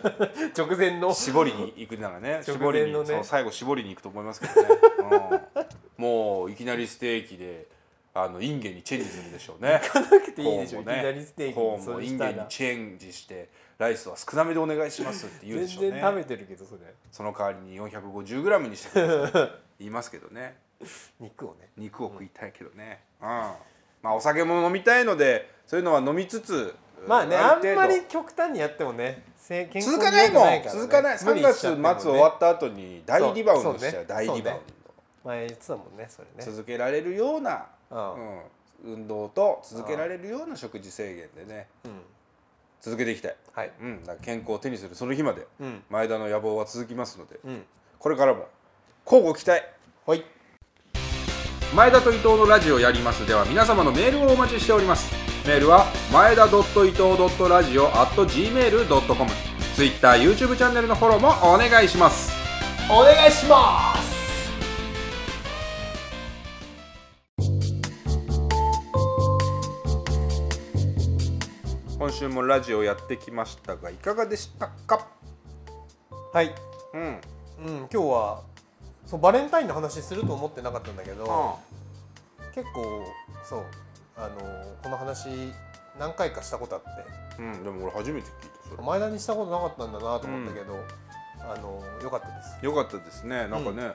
[0.56, 1.12] 直前の。
[1.12, 2.40] 絞りに行くならね。
[2.48, 4.68] 直絞りに前のね最後絞りに行くと思いますけどね、
[5.98, 7.68] うん、もういきなりステーキで
[8.16, 9.80] あのインゲンにチェンジするでしょうね。
[9.82, 10.98] 行かなくていいでしょ、こうもね。
[10.98, 15.90] いきなりステーキこうそもインゲンにチェンジしてライスは少なめでお願いしますって言うで全しょうね。
[15.90, 16.80] 然食べてるけどそれ。
[17.10, 19.50] その代わりに 450g にしてください
[19.80, 20.56] 言いますけどね。
[21.18, 21.70] 肉をね。
[21.76, 23.26] 肉を食いたいけどね、うん。
[23.26, 23.56] ま
[24.04, 26.72] あお酒も飲みたいのでそういうのは飲みつつ
[27.08, 29.24] まあねあんまり極端にやってもね
[29.80, 31.94] 続かないもん続かない3無理しちゃってもね。
[31.96, 34.06] 月末終わった後に大リバウンドしちゃう。
[34.06, 34.52] 大リバウンド、
[35.24, 36.44] 前言ってたもんねそれね。
[36.52, 37.66] 続けられるような、
[37.98, 38.14] うん。
[38.14, 38.40] うん
[38.84, 41.68] 運動と続けられるような食事制限でね。
[41.84, 41.90] うん。
[42.80, 43.72] 続けていきたい、はい。
[43.80, 45.46] うん、だから健康を手にするその日まで。
[45.58, 45.82] うん。
[45.88, 47.40] 前田の野望は続きますので。
[47.44, 47.62] うん。
[47.98, 48.46] これからも
[49.06, 49.62] 交互期待。
[50.06, 50.22] はい。
[51.74, 53.26] 前田と伊藤のラジオやります。
[53.26, 55.10] では皆様のメールをお待ちしております。
[55.46, 59.30] メールは前田伊藤ラジオ at gmail.com
[59.74, 62.32] Twitter、YouTube チャンネルのフォローもお願いします。
[62.90, 64.03] お願いします
[72.14, 75.08] 週もラジオやってきましたがいかがでしたか？
[76.32, 76.54] はい。
[76.94, 77.00] うん。
[77.00, 77.18] うん
[77.78, 78.42] 今日は
[79.04, 81.58] そうバレンタインの話すると思ってなかったんだけど
[82.54, 83.04] 結構
[83.44, 83.64] そう
[84.16, 84.36] あの
[84.82, 85.28] この話
[85.98, 86.88] 何回かしたことあって。
[87.36, 88.82] うんでも俺初めて聞いたそれ。
[88.84, 90.78] 前田にしたことなかったんだなと思ったけど、
[91.40, 92.64] あのよかったです。
[92.64, 93.48] よかったですね。
[93.48, 93.92] なんかね、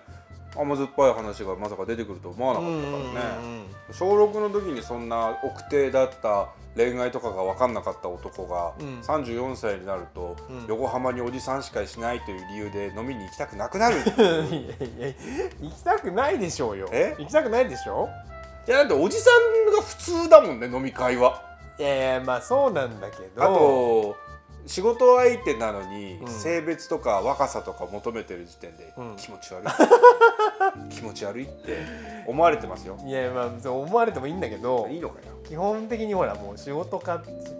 [0.57, 3.58] 甘酸っぱい話がまさか出てくると思わなかったからね、
[3.91, 8.99] 小6の時にそんな奥手だった恋愛とかが分かんなかった男が、うん。
[9.01, 10.65] 34歳になると、うん。
[10.67, 13.97] 横浜におじさんしかしないという理由で飲みに行きたくなくなる。
[13.97, 15.13] い いやいや
[15.61, 16.87] 行きたくないでしょうよ。
[16.91, 17.15] え？
[17.19, 18.07] 行きたくないでしょ？
[18.67, 19.29] やだっておじさ
[19.69, 21.41] んが普通だもんね飲み会は。
[21.79, 23.43] いやいやまあそうなんだけど。
[23.43, 24.15] あと
[24.69, 26.27] 仕事相手なのに、うん。
[26.27, 29.15] 性別とか若さとか求めてる時点で、うん。
[29.17, 29.67] 気持ち悪い。
[30.95, 31.79] 気持ち悪いって
[32.27, 32.95] 思われてますよ。
[33.03, 35.33] いやまあそう思われてもいいんだけどいいのかよ。
[35.43, 37.17] 基本的にほらもう仕事か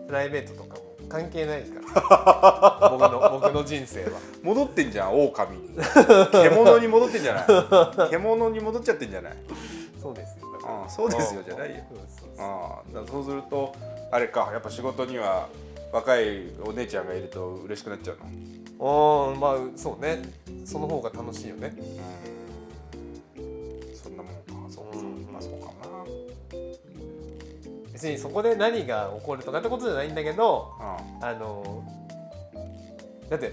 [0.07, 2.89] プライベートとかも関係ないから。
[2.93, 4.12] 僕の僕の人生は。
[4.43, 5.70] 戻ってんじゃん狼に。
[6.32, 7.41] 獣に戻ってんじゃな
[8.05, 8.10] い。
[8.12, 9.34] 獣に戻っちゃってんじゃない。
[9.99, 10.47] そうですよ。
[10.64, 11.78] ああそうですよじゃないよ。
[12.38, 13.74] ああそうすると
[14.12, 15.47] あれかやっぱ仕事には
[15.91, 18.17] 若いお姉ちゃんがいると嬉しくなっちゃう
[18.79, 19.33] の？
[19.33, 20.21] うんまあそうね。
[20.65, 21.73] その方が楽しいよね。
[23.37, 23.95] うん。
[23.95, 24.41] そんなもんか。
[24.69, 25.27] そうか、うん。
[25.31, 26.05] まあそうかもな。
[27.91, 31.83] 別にそこで何が起こるとかってことじゃないんだけどああの
[33.29, 33.51] だって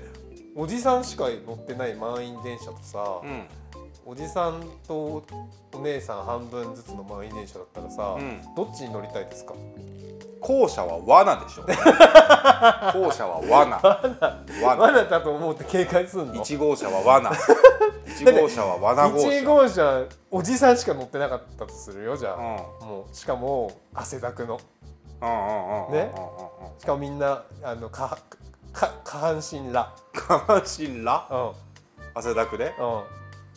[0.54, 3.42] おじさんしか乗ってない満員電車とさ、あうん。
[4.04, 5.24] おじさんと
[5.74, 8.40] お姉さん半分ずつの満員電車だったらさ、うん。
[8.54, 9.54] どっちに乗りたいですか？
[10.40, 11.62] 後者は罠でしょ。
[12.92, 13.78] 後者は罠。
[14.62, 14.76] 罠。
[14.78, 15.04] 罠。
[15.04, 17.30] だと思って警戒すんの？1号車は罠。
[18.06, 19.28] 1号車は罠号車。
[19.28, 22.88] 1号車おじさんしか乗ってなかったとするよじゃあ、うん。
[22.88, 24.58] もうしかも汗だくの。
[25.90, 26.12] ね。
[26.78, 28.18] しかもみんなあのか
[28.72, 31.26] か下半身ら、下半身ら？
[31.30, 31.52] うん、
[32.14, 32.74] 汗だくで？
[32.78, 33.02] うん。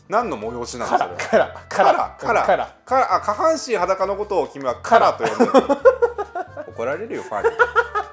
[0.07, 1.17] 何の催しなのカそれは？
[1.17, 5.51] ラカラカラカラカラカラあ下半身裸のことを君はカラと呼んでる
[6.79, 7.49] 怒られるよファンに。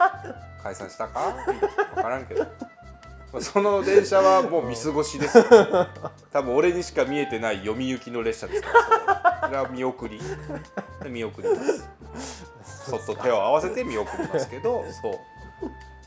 [0.62, 1.20] 解散したか？
[1.94, 2.42] 分からんけど。
[3.32, 5.44] まあその電車はもう見過ごしですよ。
[6.32, 10.20] 多分俺にしか見えてない読み行きの列車ですからそれは見送り。
[11.02, 12.90] で見送ります。
[12.90, 15.18] そっと手を合わせて見送りますけどそう。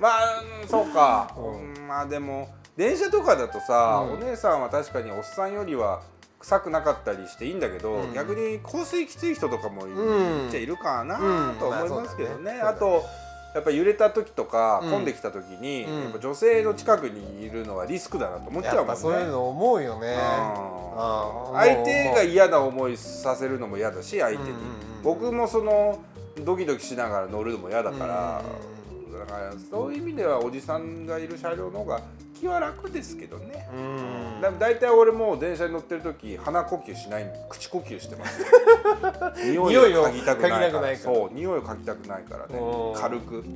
[0.01, 4.13] まあうんそうか、うんまあでも電車とかだとさ、うん。
[4.15, 6.01] お姉さんは確かにおっさんよりは
[6.39, 8.13] 臭くなかったりしていいんだけど、うん。
[8.13, 10.47] 逆に香水きつい人とかもい,、うん。
[10.47, 11.55] っちゃいるかなうん。
[11.57, 13.03] と思いますけどね,、まああと
[13.53, 14.91] やっぱ揺れた時とか、うん。
[14.91, 16.03] 混んできた時に、うん。
[16.03, 18.87] やっぱ女性の近くにいるのはリスクだなと思っちゃうもんね。
[18.89, 20.15] やっぱそういうの思うよね。
[21.53, 24.55] 相手が嫌な思いさせるのも嫌だし相手に、
[25.03, 25.99] 僕もその
[26.43, 28.41] ドキドキしながら乗るのも嫌だから、
[29.11, 29.19] うん。
[29.19, 32.01] だからそういう意味ではおじさんがいる車両の方が
[32.39, 33.77] 気は楽ですけどね、う
[34.39, 34.41] ん。
[34.41, 38.39] だだいたい俺もう電車に乗ってる時鼻呼吸しない口呼吸してます。
[39.51, 40.95] 匂いを嗅ぎたくないから。
[40.95, 42.57] そう匂いを嗅ぎたくないからね。
[42.57, 42.93] うん。
[42.95, 43.43] 軽く。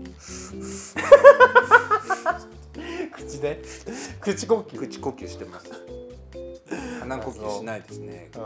[3.13, 3.61] 口で？
[4.19, 4.79] 口呼吸？
[4.79, 5.71] 口呼吸してます。
[6.99, 8.29] 鼻呼吸しないですね。
[8.34, 8.38] う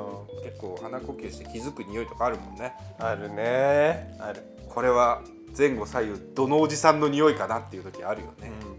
[0.43, 2.73] 結構鼻呼吸して気づく匂いとかあるもんね。
[2.99, 4.15] あるね。
[4.19, 4.43] ある。
[4.69, 5.21] これは
[5.57, 8.69] 前後左右どのおじさんの匂いかなっていう時あるよね、うん。
[8.71, 8.77] うん。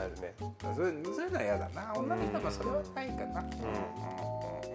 [0.00, 0.34] あるね。
[0.60, 1.92] それそういうのは嫌だな。
[1.94, 3.44] 女の人はそれはないかな、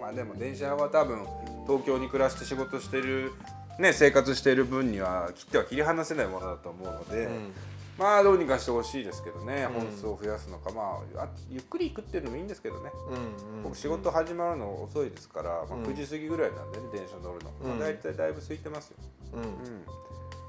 [0.00, 1.26] まあでも電車は多分
[1.66, 3.32] 東京に暮らして仕事してる
[3.80, 7.52] ね生活している分には切っては切り離せないものだと思うので、うん。
[7.98, 9.66] まあどうにかしてほしいですけどね。
[9.74, 9.80] うん。
[9.80, 13.62] 本数を増やすのか、まああゆっくり行くっていうのもいいんですけどね、うんうん。
[13.64, 15.82] 僕仕事始まるの遅いですから、まあ、うん。
[15.84, 17.78] 9時過ぎぐらいなんでね電車乗るの、うん。
[17.78, 18.96] まあ、大体だいぶ空いてますよ、
[19.32, 19.42] うん。
[19.42, 19.48] うん、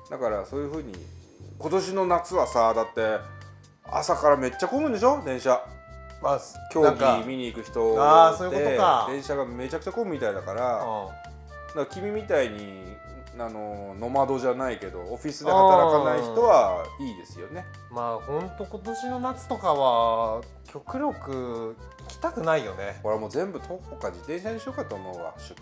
[0.10, 0.93] だからそういうふうに
[1.60, 3.18] 今年の夏はさだって
[3.89, 5.22] 朝からめっちゃ混むんでしょ？
[5.24, 5.62] 電車。
[6.22, 6.39] まあ
[6.72, 9.05] 競技見に行く人あーそういうことか。
[9.08, 11.10] で電車がめちゃくちゃ混むみたいだからだか
[11.76, 12.84] ら君みたいに
[13.39, 17.66] あのノマドじゃないけどオフィスで働かない人はいいですよね。
[17.91, 21.76] うんまあほんと今年の夏とかは極力行
[22.08, 22.99] きたくないよね。
[23.03, 25.58] 俺はもう全部徒歩か自転車にしようかと思うわ出勤。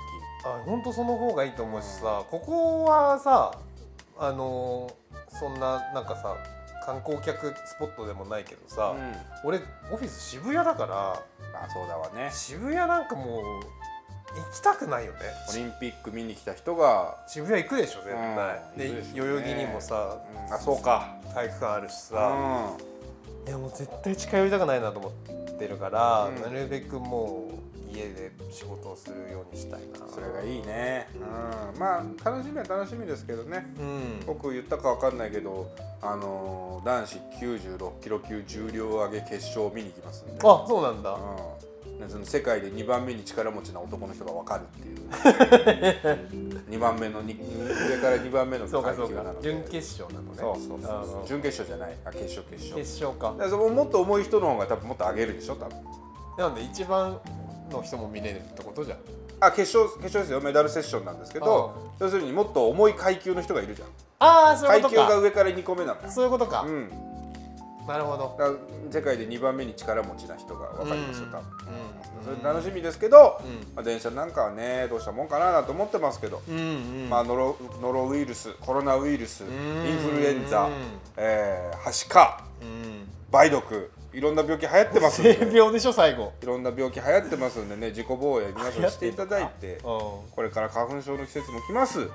[0.45, 3.51] あほんとその方がいいと思うしさここはさ
[4.17, 4.89] あの
[5.29, 6.35] そんななんかさ
[6.85, 9.49] 観光客スポットでもないけどさ、うん。
[9.49, 9.59] 俺
[9.91, 10.95] オフィス渋谷だから
[11.51, 12.29] まあそうだわね。
[12.31, 13.41] 渋谷なんかもう
[14.35, 15.19] 行きたくないよね。
[15.49, 18.77] オリンピック見に来た人が、渋谷行くでしょ絶対、うん。
[18.77, 19.33] で行くでしょうね。
[19.33, 20.53] 代々木にもさ、うん。
[20.53, 21.15] あそうか。
[21.33, 22.75] 体育館あるしうさ、
[23.47, 23.47] ん。
[23.47, 25.11] いやもう絶対近寄りたくないなと思っ
[25.57, 26.41] てるから、うん。
[26.41, 27.44] なるべくもう
[27.95, 30.07] 家で仕事をするようにしたいな。
[30.07, 33.65] それがいいね、うん、まあ楽しみは楽しみですけどね。
[33.79, 34.23] うん。
[34.25, 35.71] 僕言ったかわかんないけど
[36.01, 40.33] あのー男子96キロ級重量上げ決勝を見に行きますんで。
[40.43, 41.17] あそうなんだ、
[41.87, 44.95] うん、でその世界で2番目に力持ちな男の人が分かるっていう。
[46.69, 49.41] 2番目のに上から2番目の階級なので。
[49.41, 50.37] 準決勝なのね。
[50.37, 51.97] そうそうそう準決勝じゃない。
[52.05, 52.75] あ決勝決勝。
[52.75, 53.31] 決勝か。
[53.31, 55.77] だからそのもっと重い人の方が多分もっと上げるでしょ多分。
[56.37, 57.19] なんで一番
[57.71, 58.97] の人も見れるってことじゃん。
[59.39, 60.41] あ決勝決勝ですよ。
[60.41, 63.87] メダルセッションなんですけど要するにもっと重い階級の人がいるじゃん。
[64.19, 66.01] ああそういう階級がことか上から2個目なの。
[66.01, 66.89] よそういうことか、うん。
[67.87, 68.37] なるほど。
[68.89, 71.39] 世界で2番目に力持ちな人が分かりますよ多分。
[71.39, 72.37] うん。
[72.37, 73.75] それ楽しみですけど、うん。
[73.75, 77.09] まあ、電車なんかはねどうしたもんかななんて思ってますけど、うんうん。
[77.09, 79.49] まあ、ノロノロウイルスコロナウイルスイん。
[79.49, 80.69] ンフルエンザ、
[81.17, 83.07] えー、はしかうん。
[83.33, 85.33] 梅毒いろんな病気流行ってますんで。
[85.33, 86.31] 性病でしょ最後。
[86.41, 92.09] いろんな病気流行ってますんでね自己防衛皆さんしていただいてうこれから花粉症の季節も来ます、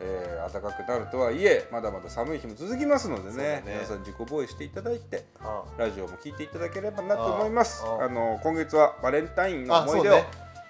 [0.00, 3.62] えー、暖かくなるとはいえまだまだ寒い日も続きますのでねね。
[3.66, 7.84] 皆さん自己防衛していただいてあラジオも聞いていただければなと思います。
[7.84, 10.20] あの今月はバレンタインの思い出を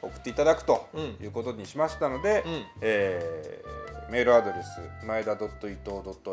[0.03, 1.17] 送っていただくとうん。
[1.23, 2.65] いうことにしましたので、うん。
[2.81, 3.76] えー
[4.09, 5.51] メールアドレス前田伊藤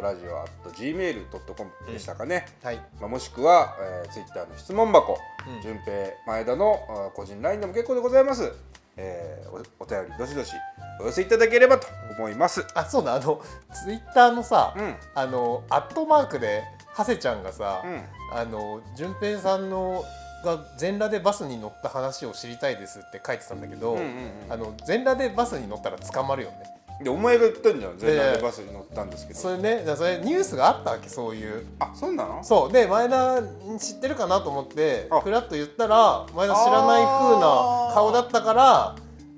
[0.02, 2.76] ラジオ gmail.com でしたかね、はい。
[3.02, 5.18] まあ、もしくは、えー、ツイッターの質問箱、
[5.48, 5.62] うん。
[5.62, 5.92] 順平
[6.28, 8.52] 前田の個人 LINE でも結構でございます、
[8.96, 10.54] えーおお便りどしどし
[11.02, 13.16] お寄せいただければと思います、あそうだ。
[13.16, 13.42] あの
[13.74, 14.96] ツイッターのさ、うん。
[15.16, 16.64] あのアットマークで
[16.94, 18.38] ハセちゃんがさ、うん。
[18.38, 20.04] あの順平さんの
[20.46, 24.08] が全裸でバスに乗った話を知りたいですって書いてたんだけど、うんうんう
[24.50, 24.54] ん。
[24.54, 26.58] あの全裸でバスに乗ったら捕まるよね
[27.04, 27.98] でお前が言ったんじゃん。
[27.98, 29.40] 全裸でバスに乗ったんですけど。
[29.40, 31.66] それねだからそれニュースがあったわけそういう。
[31.80, 32.44] あそうなの？
[32.44, 32.72] そう。
[32.72, 33.42] で前田
[33.80, 35.20] 知ってるかなと思ってあ。
[35.22, 38.96] ふらっと言ったら前田知らない風な顔だったから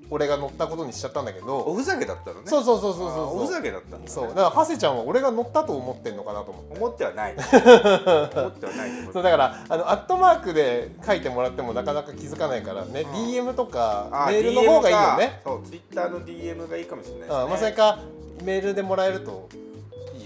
[0.10, 2.48] 俺が乗ったことにしちゃったんだけおどふざけだったのね。
[2.48, 3.44] そうそうそうそうそう。
[3.44, 4.04] おふざけだったんだね。
[4.08, 4.28] そう。
[4.30, 6.76] だからハセちゃんは俺が乗ったと思ってんのかなと思って。
[6.78, 7.46] 思ってはない 思っ
[8.52, 13.06] てはないそうだからあのアットマークで書いてもらってもなかなか気づかないからね、ん。
[13.06, 15.42] DM とかあメールの方がいいよね。
[15.44, 17.36] そうツイッターの DM がいいかもしれないですね。
[17.38, 18.00] あまあそれか
[18.44, 19.48] メールでもらえると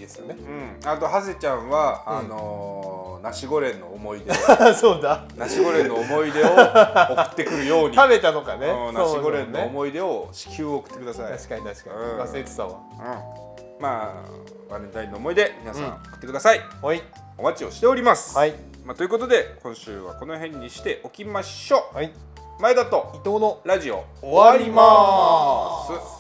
[0.10, 0.36] ですよね。
[0.40, 0.90] うん。
[0.90, 4.36] あとハセちゃんは、あのーナシゴレンの思い出を。
[4.74, 5.26] そうだ。
[5.36, 7.96] ナシゴレンの思い出を 送ってくるように。
[7.96, 8.68] 食べたのかね。
[8.68, 8.94] うん。
[8.94, 11.96] ナシゴレンの思い出を至急送ってください、確かに確かに。
[11.96, 12.22] うん。
[12.22, 12.70] 忘れてたわ。
[12.70, 17.04] うん、まあバレンタインの思い出皆さん送ってください、はい。
[17.38, 18.54] お待ちをしております、はい。
[18.86, 21.96] まあ、ということで今週はこの辺にしておきましょう。
[21.96, 22.14] はい。
[22.60, 26.19] 前田と伊藤のラジオ終わります